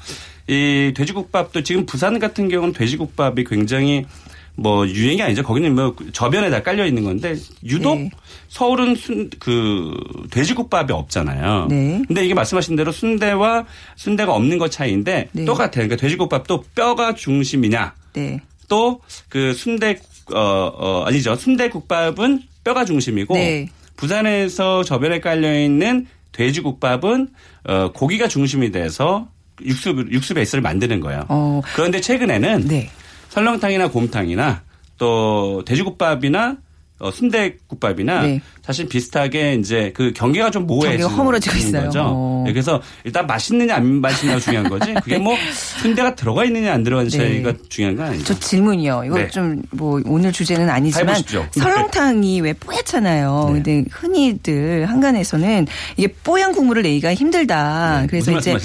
이 0.46 0.92
돼지국밥도 0.94 1.62
지금 1.62 1.86
부산 1.86 2.18
같은 2.18 2.48
경우는 2.48 2.74
돼지국밥이 2.74 3.44
굉장히 3.44 4.04
뭐 4.54 4.86
유행이 4.86 5.22
아니죠. 5.22 5.42
거기는 5.42 5.74
뭐 5.74 5.94
저변에 6.12 6.50
다 6.50 6.62
깔려 6.62 6.86
있는 6.86 7.04
건데 7.04 7.34
유독 7.64 7.98
네. 7.98 8.10
서울은 8.48 8.94
순, 8.94 9.30
그 9.38 9.94
돼지국밥이 10.30 10.92
없잖아요. 10.92 11.68
네. 11.70 12.02
근데 12.06 12.24
이게 12.24 12.34
말씀하신 12.34 12.76
대로 12.76 12.92
순대와 12.92 13.64
순대가 13.96 14.34
없는 14.34 14.58
것 14.58 14.70
차이인데 14.70 15.28
네. 15.32 15.44
똑같아요. 15.44 15.70
그러니까 15.72 15.96
돼지국밥도 15.96 16.64
뼈가 16.74 17.14
중심이냐 17.14 17.94
네. 18.14 18.40
또그 18.68 19.54
순대 19.54 20.00
어, 20.32 20.38
어 20.38 21.04
아니죠. 21.06 21.34
순대국밥은 21.34 22.42
뼈가 22.62 22.84
중심이고 22.84 23.34
네. 23.34 23.68
부산에서 23.96 24.84
저변에 24.84 25.20
깔려 25.20 25.58
있는 25.58 26.06
돼지국밥은 26.32 27.28
어 27.64 27.92
고기가 27.92 28.28
중심이 28.28 28.70
돼서 28.70 29.28
육수 29.64 29.90
육수 30.10 30.34
베이스를 30.34 30.62
만드는 30.62 31.00
거예요. 31.00 31.24
어. 31.28 31.62
그런데 31.74 32.00
최근에는 32.00 32.68
네. 32.68 32.90
설렁탕이나 33.32 33.88
곰탕이나 33.88 34.62
또 34.98 35.62
돼지국밥이나 35.64 36.58
어, 37.02 37.10
순대국밥이나 37.10 38.22
네. 38.22 38.40
사실 38.64 38.88
비슷하게 38.88 39.54
이제 39.54 39.92
그 39.94 40.12
경계가 40.14 40.50
좀 40.52 40.66
모호해지는 40.66 41.00
경계가 41.00 41.18
허물어지고 41.18 41.56
있어요. 41.56 41.82
거죠. 41.86 42.00
어. 42.04 42.44
네, 42.46 42.52
그래서 42.52 42.80
일단 43.04 43.26
맛있느냐 43.26 43.74
안 43.74 44.00
맛있느냐가 44.00 44.40
중요한 44.40 44.68
거지. 44.70 44.94
그게 44.94 45.18
뭐 45.18 45.34
순대가 45.82 46.14
들어가 46.14 46.44
있느냐 46.44 46.72
안 46.72 46.82
들어가 46.84 47.02
있는 47.02 47.42
네. 47.42 47.52
중요한 47.68 47.96
건 47.96 48.06
아니죠. 48.06 48.24
저 48.24 48.38
질문이요. 48.38 49.02
이거 49.06 49.18
네. 49.18 49.28
좀뭐 49.28 50.00
오늘 50.06 50.32
주제는 50.32 50.70
아니지만. 50.70 51.14
네. 51.22 51.42
설렁탕이 51.60 52.40
왜 52.40 52.52
뽀얗잖아요. 52.52 53.46
네. 53.48 53.52
근데 53.62 53.84
흔히들 53.90 54.86
한간에서는 54.88 55.66
이게 55.96 56.08
뽀얀 56.22 56.52
국물을 56.52 56.82
내기가 56.82 57.14
힘들다. 57.14 58.02
네, 58.02 58.06
그래서 58.06 58.30
이제. 58.38 58.56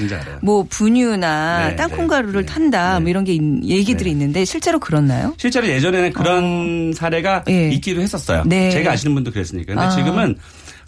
뭐 0.43 0.63
분유나 0.69 1.69
네, 1.69 1.75
땅콩가루를 1.75 2.45
네, 2.45 2.53
탄다. 2.53 2.93
네. 2.95 2.99
뭐 3.01 3.09
이런 3.09 3.23
게 3.23 3.33
있- 3.33 3.41
얘기들이 3.63 4.09
네. 4.09 4.11
있는데 4.11 4.45
실제로 4.45 4.79
그렇나요? 4.79 5.33
실제로 5.37 5.67
예전에는 5.67 6.13
그런 6.13 6.93
사례가 6.93 7.43
예. 7.49 7.69
있기도 7.71 8.01
했었어요. 8.01 8.26
네. 8.45 8.69
제가 8.71 8.91
아시는 8.91 9.13
분도 9.13 9.31
그랬으니까. 9.31 9.73
근데 9.73 9.87
아. 9.87 9.89
지금은 9.89 10.37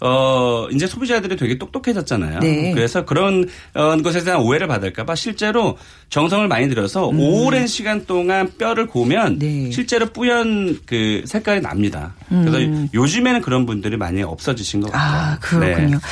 어 0.02 0.66
이제 0.72 0.86
소비자들이 0.86 1.36
되게 1.36 1.58
똑똑해졌잖아요. 1.58 2.40
네. 2.40 2.72
그래서 2.72 3.04
그런 3.04 3.46
어, 3.74 3.96
것에 3.98 4.24
대한 4.24 4.40
오해를 4.40 4.66
받을까봐 4.66 5.14
실제로 5.14 5.76
정성을 6.08 6.48
많이 6.48 6.70
들여서 6.70 7.08
오랜 7.08 7.66
시간 7.66 8.06
동안 8.06 8.50
뼈를 8.56 8.86
고면 8.86 9.32
음. 9.34 9.38
네. 9.38 9.70
실제로 9.70 10.06
뿌연 10.06 10.80
그 10.86 11.22
색깔이 11.26 11.60
납니다. 11.60 12.14
그래서 12.28 12.58
요즘에는 12.94 13.42
그런 13.42 13.66
분들이 13.66 13.98
많이 13.98 14.22
없어지신 14.22 14.80
것 14.80 14.90
같아요. 14.90 15.10
음. 15.10 15.34
아, 15.34 15.38
그렇군요. 15.38 15.96
네. 15.96 16.02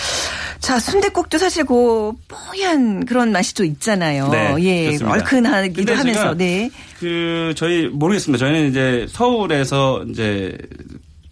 자, 0.61 0.79
순대국도 0.79 1.39
사실 1.39 1.65
그 1.65 2.13
뽀얀 2.27 3.07
그런 3.07 3.33
맛이 3.33 3.55
또 3.55 3.65
있잖아요. 3.65 4.29
네, 4.29 4.55
예, 4.61 4.85
그렇습니다. 4.87 5.13
얼큰하기도 5.13 5.95
하면서. 5.95 6.35
네. 6.35 6.71
그 6.99 7.55
저희 7.57 7.87
모르겠습니다. 7.87 8.45
저희는 8.45 8.71
이제 8.71 9.07
서울에서 9.09 10.05
이제 10.11 10.59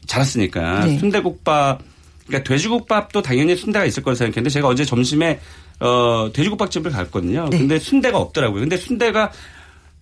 자랐으니까 0.06 0.86
네. 0.86 0.98
순대국밥 0.98 1.80
그러니까 2.26 2.48
돼지국밥도 2.48 3.22
당연히 3.22 3.56
순대가 3.56 3.84
있을 3.84 4.02
거라 4.02 4.14
생각했는데 4.14 4.50
제가 4.50 4.68
어제 4.68 4.84
점심에 4.84 5.40
어 5.80 6.30
돼지국밥집을 6.32 6.90
갔거든요. 6.90 7.48
네. 7.50 7.58
근데 7.58 7.78
순대가 7.78 8.18
없더라고요. 8.18 8.60
근데 8.60 8.76
순대가 8.76 9.30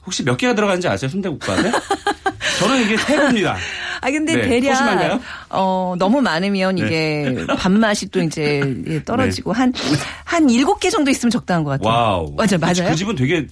혹시 0.07 0.25
몇 0.25 0.37
개가 0.37 0.55
들어가는지 0.55 0.89
아세요? 0.89 1.09
순대국밥에? 1.11 1.73
저는 2.61 2.83
이게 2.85 2.97
세 2.97 3.17
개입니다. 3.17 3.57
아 4.01 4.11
근데 4.11 4.37
네, 4.37 4.49
대략 4.49 4.75
소심한가요? 4.77 5.21
어 5.51 5.95
너무 5.99 6.21
많으면 6.21 6.79
이게 6.79 7.35
밥맛이 7.59 8.11
또 8.11 8.23
이제 8.23 8.61
예, 8.87 9.03
떨어지고 9.03 9.53
한한 9.53 10.51
일곱 10.51 10.79
개 10.79 10.91
정도 10.91 11.11
있으면 11.11 11.31
적당한 11.31 11.65
것 11.65 11.71
같아요. 11.71 11.91
네. 11.91 11.97
wow. 11.97 12.35
맞아 12.37 12.59
맞아요. 12.59 12.91
그 12.91 12.95
집은 12.95 13.17
되게 13.17 13.47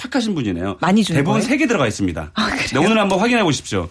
착하신 0.00 0.34
분이네요. 0.34 0.78
많이 0.80 1.04
주는 1.04 1.20
대부분? 1.20 1.42
세 1.42 1.56
개 1.58 1.66
들어가 1.66 1.86
있습니다. 1.86 2.30
아? 2.34 2.50
네, 2.72 2.78
오늘 2.78 2.98
한번 2.98 3.18
확인해 3.18 3.42
보십시오. 3.42 3.88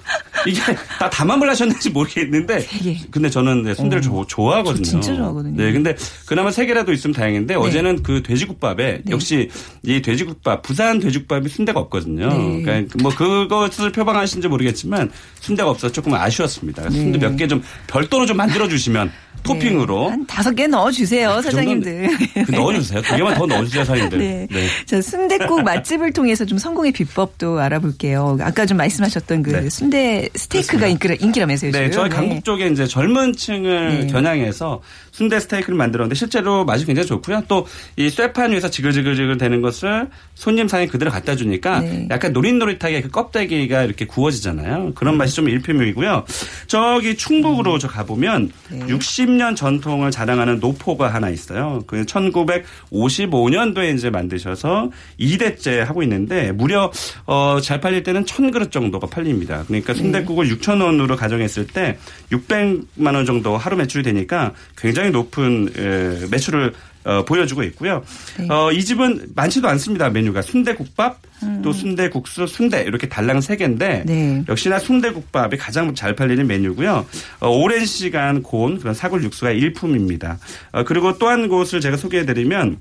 이게 0.47 0.59
다 0.97 1.09
담함을 1.09 1.47
하셨는지 1.49 1.89
모르겠는데. 1.91 2.65
개. 2.65 2.97
근데 3.11 3.29
저는 3.29 3.63
네, 3.63 3.75
순대를 3.75 4.01
조- 4.01 4.25
좋아하거든요. 4.27 4.83
저 4.83 4.89
진짜 4.89 5.13
좋아하거든요. 5.15 5.55
네, 5.55 5.71
근데 5.71 5.95
그나마 6.25 6.49
세 6.51 6.65
개라도 6.65 6.91
있으면 6.93 7.13
다행인데 7.13 7.55
어제는 7.55 8.01
그 8.03 8.23
돼지국밥에 8.23 9.01
네. 9.03 9.11
역시 9.11 9.49
이 9.83 10.01
돼지국밥 10.01 10.63
부산 10.63 10.99
돼지국밥이 10.99 11.47
순대가 11.49 11.79
없거든요. 11.81 12.27
네. 12.29 12.61
그러니까 12.63 12.95
뭐 13.01 13.13
그것을 13.13 13.91
표방하신지 13.91 14.47
모르겠지만 14.47 15.11
순대가 15.41 15.69
없어서 15.69 15.91
조금 15.91 16.13
아쉬웠습니다. 16.15 16.83
네. 16.89 16.89
순대 16.91 17.17
몇 17.19 17.35
개 17.35 17.47
좀 17.47 17.61
별도로 17.87 18.25
좀 18.25 18.37
만들어 18.37 18.67
주시면 18.67 19.11
네, 19.43 19.53
토핑으로 19.53 20.03
네, 20.05 20.09
한 20.09 20.25
다섯 20.27 20.53
개 20.53 20.67
넣어주세요 20.67 21.29
네, 21.29 21.35
그 21.35 21.41
사장님들. 21.41 22.01
네, 22.33 22.43
그 22.43 22.51
넣어주세요. 22.51 23.01
두 23.01 23.15
개만 23.15 23.35
더 23.35 23.45
넣어주세요 23.45 23.83
사장님들. 23.83 24.19
네. 24.19 24.47
네. 24.49 25.01
순대국 25.01 25.63
맛집을 25.63 26.13
통해서 26.13 26.45
좀 26.45 26.57
성공의 26.57 26.91
비법도 26.91 27.59
알아볼게요. 27.59 28.37
아까 28.41 28.65
좀 28.65 28.77
말씀하셨던 28.77 29.43
그 29.43 29.51
네. 29.51 29.69
순대 29.69 30.29
스테이크가 30.35 30.87
인기라, 30.87 31.15
인기라면서요. 31.19 31.71
네, 31.71 31.89
저희 31.89 32.09
강북 32.09 32.43
쪽에 32.43 32.67
이제 32.67 32.85
젊은층을 32.85 34.07
겨냥해서 34.07 34.81
순대 35.11 35.39
스테이크를 35.39 35.75
만들었는데 35.77 36.15
실제로 36.15 36.65
맛이 36.65 36.85
굉장히 36.85 37.07
좋고요. 37.07 37.43
또 37.47 37.65
이 37.95 38.09
쇠판 38.09 38.51
위에서 38.51 38.69
지글지글지글 38.69 39.37
되는 39.37 39.61
것을 39.61 40.07
손님 40.35 40.67
상에 40.67 40.85
그대로 40.87 41.11
갖다 41.11 41.35
주니까 41.35 41.83
약간 42.09 42.33
노릇노릇하게 42.33 43.01
그 43.01 43.09
껍데기가 43.09 43.83
이렇게 43.83 44.05
구워지잖아요. 44.05 44.93
그런 44.95 45.17
맛이 45.17 45.35
좀 45.35 45.49
일표명이고요. 45.49 46.25
저기 46.67 47.15
충북으로 47.17 47.73
음. 47.73 47.79
저 47.79 47.87
가보면 47.87 48.51
60 48.87 49.28
70년 49.29 49.55
전통을 49.55 50.11
자랑하는 50.11 50.59
노포가 50.59 51.13
하나 51.13 51.29
있어요. 51.29 51.83
그 51.85 52.03
1955년도에 52.05 53.93
이제 53.93 54.09
만드셔서 54.09 54.89
2대째 55.19 55.77
하고 55.79 56.01
있는데 56.03 56.51
무려 56.51 56.91
어, 57.25 57.59
잘 57.61 57.79
팔릴 57.79 58.03
때는 58.03 58.25
1000그릇 58.25 58.71
정도가 58.71 59.07
팔립니다. 59.07 59.63
그러니까 59.67 59.93
네. 59.93 59.99
순대국을 59.99 60.47
네. 60.47 60.55
6,000원으로 60.55 61.15
가정했을 61.15 61.67
때 61.67 61.97
600만 62.31 63.13
원 63.13 63.25
정도 63.25 63.57
하루 63.57 63.77
매출이 63.77 64.03
되니까 64.03 64.53
굉장히 64.77 65.11
높은 65.11 65.69
에, 65.77 66.27
매출을 66.29 66.73
어, 67.05 67.23
보여주고 67.25 67.63
있고요. 67.63 68.03
어, 68.49 68.71
이 68.71 68.83
집은 68.83 69.29
많지도 69.35 69.67
않습니다. 69.69 70.09
메뉴가 70.09 70.41
순대국밥, 70.41 71.21
또 71.63 71.71
순대국수, 71.71 72.47
순대 72.47 72.81
이렇게 72.83 73.07
달랑 73.07 73.39
세 73.39 73.55
개인데 73.55 74.03
네. 74.05 74.43
역시나 74.49 74.77
순대국밥이 74.79 75.55
가장 75.57 75.95
잘 75.95 76.13
팔리는 76.15 76.45
메뉴고요. 76.45 77.05
어, 77.39 77.49
오랜 77.49 77.85
시간 77.85 78.43
고온 78.43 78.79
그런 78.79 78.93
사골 78.93 79.23
육수가 79.23 79.51
일품입니다. 79.51 80.37
어, 80.73 80.83
그리고 80.83 81.17
또 81.17 81.29
한 81.29 81.47
곳을 81.47 81.79
제가 81.79 81.95
소개해드리면 81.95 82.77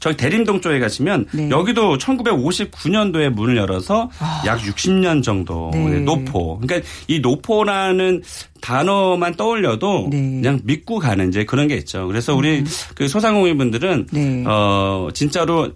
저기 0.00 0.16
대림동 0.16 0.60
쪽에 0.60 0.78
가시면 0.78 1.26
네. 1.32 1.50
여기도 1.50 1.98
1959년도에 1.98 3.30
문을 3.30 3.56
열어서 3.56 4.10
약 4.46 4.60
60년 4.60 5.22
정도 5.22 5.70
네. 5.72 5.84
네, 5.88 6.00
노포. 6.00 6.60
그러니까 6.60 6.88
이 7.08 7.20
노포라는 7.20 8.22
단어만 8.60 9.34
떠올려도 9.34 10.08
네. 10.10 10.18
그냥 10.18 10.60
믿고 10.64 10.98
가는 10.98 11.28
이제 11.28 11.44
그런 11.44 11.68
게 11.68 11.76
있죠. 11.76 12.06
그래서 12.06 12.34
우리 12.34 12.64
그 12.94 13.08
소상공인 13.08 13.58
분들은 13.58 14.06
네. 14.12 14.44
어 14.46 15.08
진짜로 15.14 15.70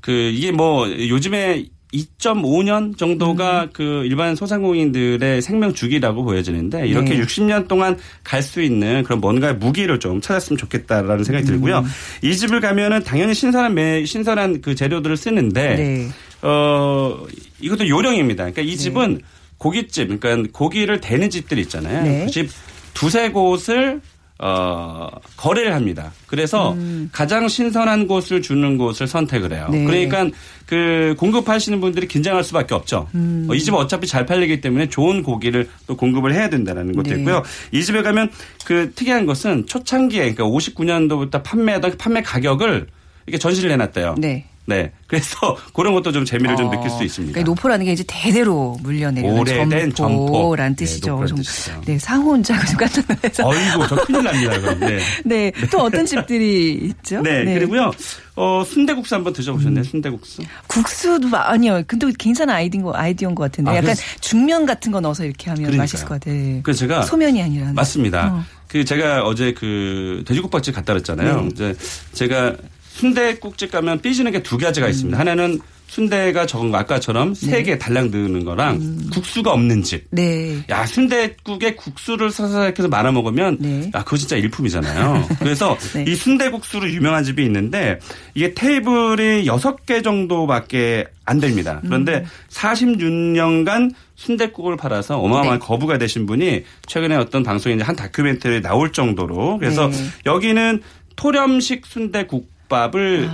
그 0.00 0.12
이게 0.12 0.52
뭐 0.52 0.88
요즘에 0.88 1.64
2.5년 1.92 2.96
정도가 2.98 3.62
음. 3.62 3.68
그 3.72 4.02
일반 4.04 4.34
소상공인들의 4.34 5.40
생명 5.42 5.72
주기라고 5.72 6.24
보여지는데 6.24 6.86
이렇게 6.86 7.14
네. 7.14 7.22
60년 7.22 7.68
동안 7.68 7.96
갈 8.24 8.42
수 8.48 8.62
있는 8.62 9.02
그런 9.02 9.20
뭔가 9.20 9.52
무기를 9.52 10.00
좀 10.00 10.20
찾았으면 10.20 10.56
좋겠다라는 10.58 11.24
생각이 11.24 11.46
음. 11.46 11.52
들고요. 11.52 11.84
이 12.22 12.34
집을 12.34 12.60
가면은 12.60 13.02
당연히 13.02 13.34
신선한 13.34 13.74
매, 13.74 14.04
신선한 14.04 14.62
그 14.62 14.74
재료들을 14.74 15.16
쓰는데 15.16 15.76
네. 15.76 16.08
어 16.42 17.26
이것도 17.60 17.88
요령입니다. 17.88 18.44
그러니까 18.44 18.62
이 18.62 18.76
집은 18.76 19.20
고깃집, 19.58 20.20
그러니까 20.20 20.50
고기를 20.52 21.00
대는 21.00 21.30
집들 21.30 21.58
있잖아요. 21.58 22.02
네. 22.04 22.24
그집 22.24 22.48
두세 22.94 23.30
곳을 23.30 24.00
어 24.40 25.08
거래를 25.36 25.74
합니다. 25.74 26.12
그래서 26.26 26.76
가장 27.10 27.48
신선한 27.48 28.06
곳을 28.06 28.40
주는 28.40 28.78
곳을 28.78 29.08
선택을 29.08 29.52
해요. 29.52 29.66
음. 29.70 29.72
네. 29.72 29.84
그러니까 29.84 30.36
그 30.64 31.16
공급하시는 31.18 31.80
분들이 31.80 32.06
긴장할 32.06 32.44
수밖에 32.44 32.74
없죠. 32.74 33.08
음. 33.14 33.48
어, 33.50 33.54
이 33.54 33.60
집은 33.60 33.78
어차피 33.78 34.06
잘 34.06 34.26
팔리기 34.26 34.60
때문에 34.60 34.88
좋은 34.88 35.22
고기를 35.22 35.68
또 35.86 35.96
공급을 35.96 36.34
해야 36.34 36.48
된다는 36.48 36.92
것도 36.92 37.10
네. 37.10 37.18
있고요. 37.18 37.42
이 37.72 37.82
집에 37.82 38.02
가면 38.02 38.30
그 38.64 38.92
특이한 38.94 39.26
것은 39.26 39.66
초창기에 39.66 40.34
그러니까 40.34 40.44
59년도부터 40.44 41.42
판매하던 41.42 41.96
판매 41.98 42.22
가격을 42.22 42.86
이렇게 43.26 43.38
전시를 43.38 43.70
해놨대요. 43.72 44.16
네. 44.18 44.46
네. 44.68 44.92
그래서 45.06 45.56
그런 45.72 45.94
것도 45.94 46.12
좀 46.12 46.26
재미를 46.26 46.54
좀 46.56 46.66
어, 46.66 46.70
느낄 46.70 46.90
수 46.90 47.02
있습니다. 47.02 47.32
그러니까 47.32 47.50
노포라는 47.50 47.86
게 47.86 47.92
이제 47.92 48.04
대대로 48.06 48.76
물려내리는 48.82 49.38
오래된 49.38 49.94
점포라는 49.94 50.76
점포. 50.76 50.76
뜻이죠. 50.76 51.18
네, 51.20 51.26
좀. 51.26 51.38
네, 51.86 51.98
상호 51.98 52.32
혼자가 52.32 52.64
좀 52.66 52.76
깜짝 52.76 53.04
놀라서. 53.08 53.48
어이구, 53.48 53.88
저 53.88 53.96
큰일 54.04 54.22
납니다. 54.24 54.60
그럼. 54.60 54.80
네. 54.80 54.98
네. 55.24 55.52
또 55.72 55.78
어떤 55.78 56.04
집들이 56.04 56.74
있죠? 56.82 57.22
네, 57.22 57.44
그리고요. 57.44 57.90
어, 58.36 58.62
순대국수 58.64 59.14
한번 59.14 59.32
드셔보셨나요? 59.32 59.82
순대국수? 59.84 60.42
국수도 60.68 61.26
마- 61.28 61.48
아니요. 61.48 61.82
근데 61.86 62.06
괜찮은 62.18 62.52
아이디어인 62.54 62.84
거 62.84 62.92
아이디어인 62.94 63.34
것 63.34 63.44
같은데 63.44 63.70
아, 63.70 63.74
약간 63.76 63.86
그래서- 63.94 64.02
중면 64.20 64.66
같은 64.66 64.92
거 64.92 65.00
넣어서 65.00 65.24
이렇게 65.24 65.46
하면 65.50 65.62
그러니까요. 65.64 65.82
맛있을 65.82 66.06
것 66.06 66.20
같아요. 66.20 66.60
그래서 66.62 66.78
제가 66.80 67.02
소면이 67.02 67.42
아니라 67.42 67.72
맞습니다. 67.72 68.34
어. 68.34 68.44
그 68.68 68.84
제가 68.84 69.22
어제 69.24 69.54
그 69.54 70.22
돼지국밥집 70.26 70.74
갔다 70.74 70.92
그랬잖아요. 70.92 71.40
네. 71.40 71.48
이제 71.50 71.74
제가 72.12 72.54
순대국집 72.98 73.70
가면 73.70 74.00
삐지는 74.00 74.32
게 74.32 74.42
두 74.42 74.56
가지가 74.58 74.86
음. 74.86 74.90
있습니다. 74.90 75.18
하나는 75.18 75.60
순대가 75.88 76.44
적은 76.46 76.70
거 76.70 76.76
아까처럼 76.78 77.32
세개 77.34 77.78
달랑 77.78 78.10
넣는 78.10 78.44
거랑 78.44 78.76
음. 78.76 79.10
국수가 79.12 79.52
없는 79.52 79.82
집. 79.82 80.06
네. 80.10 80.58
야 80.68 80.84
순대국에 80.84 81.74
국수를 81.76 82.30
사사해서 82.30 82.88
말아 82.88 83.10
먹으면 83.12 83.56
네. 83.58 83.90
야 83.94 84.04
그거 84.04 84.16
진짜 84.18 84.36
일품이잖아요. 84.36 85.26
그래서 85.40 85.76
네. 85.94 86.04
이 86.06 86.14
순대국수로 86.14 86.90
유명한 86.90 87.24
집이 87.24 87.42
있는데 87.44 88.00
이게 88.34 88.52
테이블이 88.54 89.46
여섯 89.46 89.86
개 89.86 90.02
정도밖에 90.02 91.06
안 91.24 91.40
됩니다. 91.40 91.80
그런데 91.82 92.16
음. 92.16 92.24
46년간 92.50 93.92
순대국을 94.14 94.76
팔아서 94.76 95.18
어마어마한 95.18 95.58
네. 95.58 95.66
거부가 95.66 95.96
되신 95.98 96.26
분이 96.26 96.64
최근에 96.86 97.16
어떤 97.16 97.42
방송에 97.42 97.80
한 97.80 97.96
다큐멘터리에 97.96 98.60
나올 98.60 98.92
정도로 98.92 99.58
그래서 99.58 99.88
네. 99.88 99.96
여기는 100.26 100.82
토렴식 101.16 101.86
순대국 101.86 102.57
밥을 102.68 103.28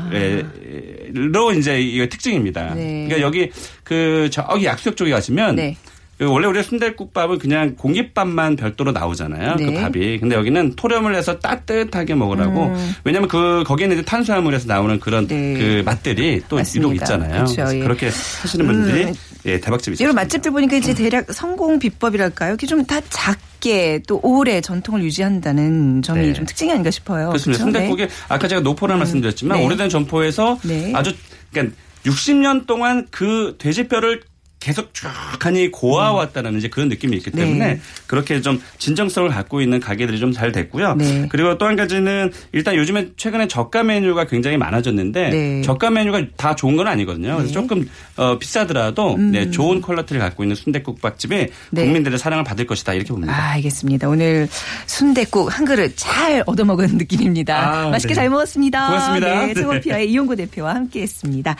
로 1.15 1.53
이제 1.53 1.81
이게 1.81 2.09
특징입니다. 2.09 2.73
아. 2.73 2.75
네. 2.75 3.07
그러니까 3.07 3.21
여기 3.21 3.51
그 3.83 4.29
저기 4.31 4.65
약수역 4.67 4.97
쪽에 4.97 5.11
가시면 5.11 5.57
네. 5.57 5.77
그 6.19 6.27
원래 6.27 6.47
우리 6.47 6.63
순대국밥은 6.63 7.39
그냥 7.39 7.75
공깃밥만 7.77 8.57
별도로 8.57 8.93
나오잖아요. 8.93 9.57
네. 9.57 9.65
그 9.67 9.73
밥이. 9.73 10.19
근데 10.21 10.37
여기는 10.37 10.75
토렴을 10.77 11.15
해서 11.15 11.39
따뜻하게 11.41 12.15
먹으라고. 12.15 12.73
왜냐하면 13.03 13.29
그 13.29 13.65
거기에는 13.67 13.97
이제 13.97 14.05
탄수화물에서 14.05 14.67
나오는 14.69 15.01
그런 15.01 15.25
음. 15.25 15.29
네. 15.29 15.55
그 15.59 15.83
맛들이 15.85 16.41
또 16.49 16.57
맞습니다. 16.57 16.89
유독 16.93 17.03
있잖아요. 17.03 17.45
그렇죠. 17.45 17.77
예. 17.77 17.81
그렇게 17.81 18.07
하시는 18.07 18.65
분들이 18.67 19.05
음. 19.07 19.15
예, 19.47 19.61
대박집이 19.61 19.95
있어요. 19.95 20.05
이런 20.07 20.15
맛집들 20.15 20.53
보니까 20.53 20.77
이제 20.77 20.95
대략 20.95 21.33
성공 21.33 21.79
비법이랄까요? 21.79 22.51
이렇게 22.51 22.67
좀 22.67 22.85
다 22.85 23.01
작게 23.09 24.03
또 24.07 24.21
오래 24.23 24.61
전통을 24.61 25.03
유지한다는 25.05 26.03
점이 26.03 26.21
네. 26.29 26.33
좀 26.35 26.45
특징이 26.45 26.71
아닌가 26.71 26.91
싶어요. 26.91 27.29
그렇습니다. 27.29 27.65
그렇죠? 27.65 27.79
순대국이 27.79 28.09
아까 28.29 28.47
제가 28.47 28.61
노포를 28.61 28.97
말씀드렸지만 28.99 29.59
네. 29.59 29.65
오래된 29.65 29.89
점포에서 29.89 30.59
네. 30.63 30.93
아주 30.95 31.15
그러니까 31.51 31.75
60년 32.05 32.67
동안 32.67 33.07
그 33.11 33.57
돼지뼈를 33.59 34.21
계속 34.65 34.95
쭉,하니 34.95 35.71
고아왔다는 35.71 36.57
이제 36.57 36.69
그런 36.69 36.89
느낌이 36.89 37.15
있기 37.19 37.31
때문에 37.33 37.75
네. 37.75 37.81
그렇게 38.07 38.41
좀 38.41 38.59
진정성을 38.79 39.29
갖고 39.29 39.61
있는 39.61 39.79
가게들이 39.79 40.19
좀 40.19 40.33
잘 40.33 40.51
됐고요. 40.53 40.95
네. 40.95 41.27
그리고 41.31 41.59
또 41.59 41.67
한 41.67 41.77
가지는 41.77 42.33
일단 42.53 42.75
요즘에 42.77 43.11
최근에 43.17 43.47
저가 43.49 43.83
메뉴가 43.83 44.25
굉장히 44.27 44.57
많아졌는데 44.57 45.31
네. 45.31 45.63
저가 45.63 45.91
메뉴가 45.91 46.23
다 46.37 46.55
좋은 46.57 46.77
건 46.77 46.89
아니거든요. 46.89 47.37
그래서 47.37 47.53
조금 47.53 47.89
어, 48.17 48.39
비싸더라도 48.39 49.17
네, 49.19 49.51
좋은 49.51 49.81
퀄리티를 49.81 50.21
갖고 50.21 50.43
있는 50.45 50.57
순대국밥집이 50.57 51.37
음. 51.37 51.49
네. 51.71 51.85
국민들의 51.85 52.19
사랑을 52.19 52.43
받을 52.45 52.67
것이다 52.67 52.95
이렇게 52.95 53.09
봅니다. 53.09 53.33
아, 53.35 53.53
알겠습니다. 53.53 54.09
오늘 54.09 54.49
순대국 54.87 55.57
한 55.57 55.65
그릇 55.67 55.93
잘 55.97 56.43
얻어먹은 56.47 56.97
느낌입니다. 56.99 57.87
아, 57.87 57.91
맛있게 57.91 58.15
네. 58.15 58.21
잘 58.21 58.31
먹었습니다. 58.31 58.87
고맙습니다. 58.87 59.41
네, 59.41 59.47
네. 59.47 59.55
청원피아의 59.55 60.11
이용구 60.11 60.37
대표와 60.37 60.75
함께했습니다. 60.75 61.57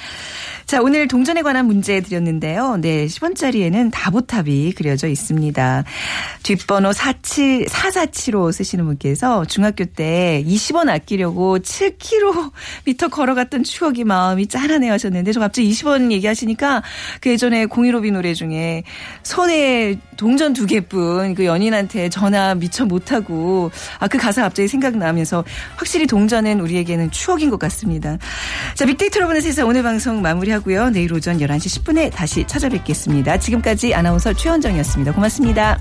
자, 0.67 0.81
오늘 0.81 1.09
동전에 1.09 1.43
관한 1.43 1.67
문제 1.67 2.01
드렸는데요. 2.01 2.77
네, 2.81 2.94
10원짜리에는 3.07 3.91
다보탑이 3.93 4.73
그려져 4.73 5.09
있습니다. 5.09 5.85
뒷번호 6.43 6.93
47, 6.93 7.67
447로 7.67 8.51
쓰시는 8.53 8.87
분께서 8.87 9.45
중학교 9.45 9.85
때 9.85 10.43
20원 10.47 10.89
아끼려고 10.89 11.59
7km 11.59 13.11
걸어갔던 13.11 13.65
추억이 13.65 14.05
마음이 14.05 14.47
짠하네 14.47 14.89
하셨는데 14.89 15.33
저 15.33 15.41
갑자기 15.41 15.71
20원 15.71 16.11
얘기하시니까 16.13 16.83
그 17.21 17.31
예전에 17.31 17.67
015비 17.67 18.13
노래 18.13 18.33
중에 18.33 18.85
손에 19.23 19.99
동전 20.17 20.55
두 20.55 20.65
개뿐 20.65 21.35
그 21.35 21.45
연인한테 21.45 22.09
전화 22.09 22.55
미처 22.55 22.87
못하고 22.87 23.71
아 23.99 24.09
그 24.15 24.19
가사 24.19 24.43
갑자기 24.43 24.69
생각나면서 24.69 25.45
확실히 25.75 26.07
동전은 26.07 26.61
우리에게는 26.61 27.11
추억인 27.11 27.51
것 27.51 27.59
같습니다. 27.59 28.17
자 28.77 28.87
빅데이터로 28.87 29.27
보는 29.27 29.41
세상 29.41 29.67
오늘 29.67 29.83
방송 29.83 30.23
마무리하고요. 30.23 30.91
내일 30.91 31.13
오전 31.13 31.39
11시 31.39 31.83
10분에 31.83 32.13
다시 32.13 32.47
찾아뵙겠습니다. 32.47 32.84
지금까지 33.39 33.95
아나운서 33.95 34.33
최현정이었습니다. 34.33 35.13
고맙습니다. 35.13 35.79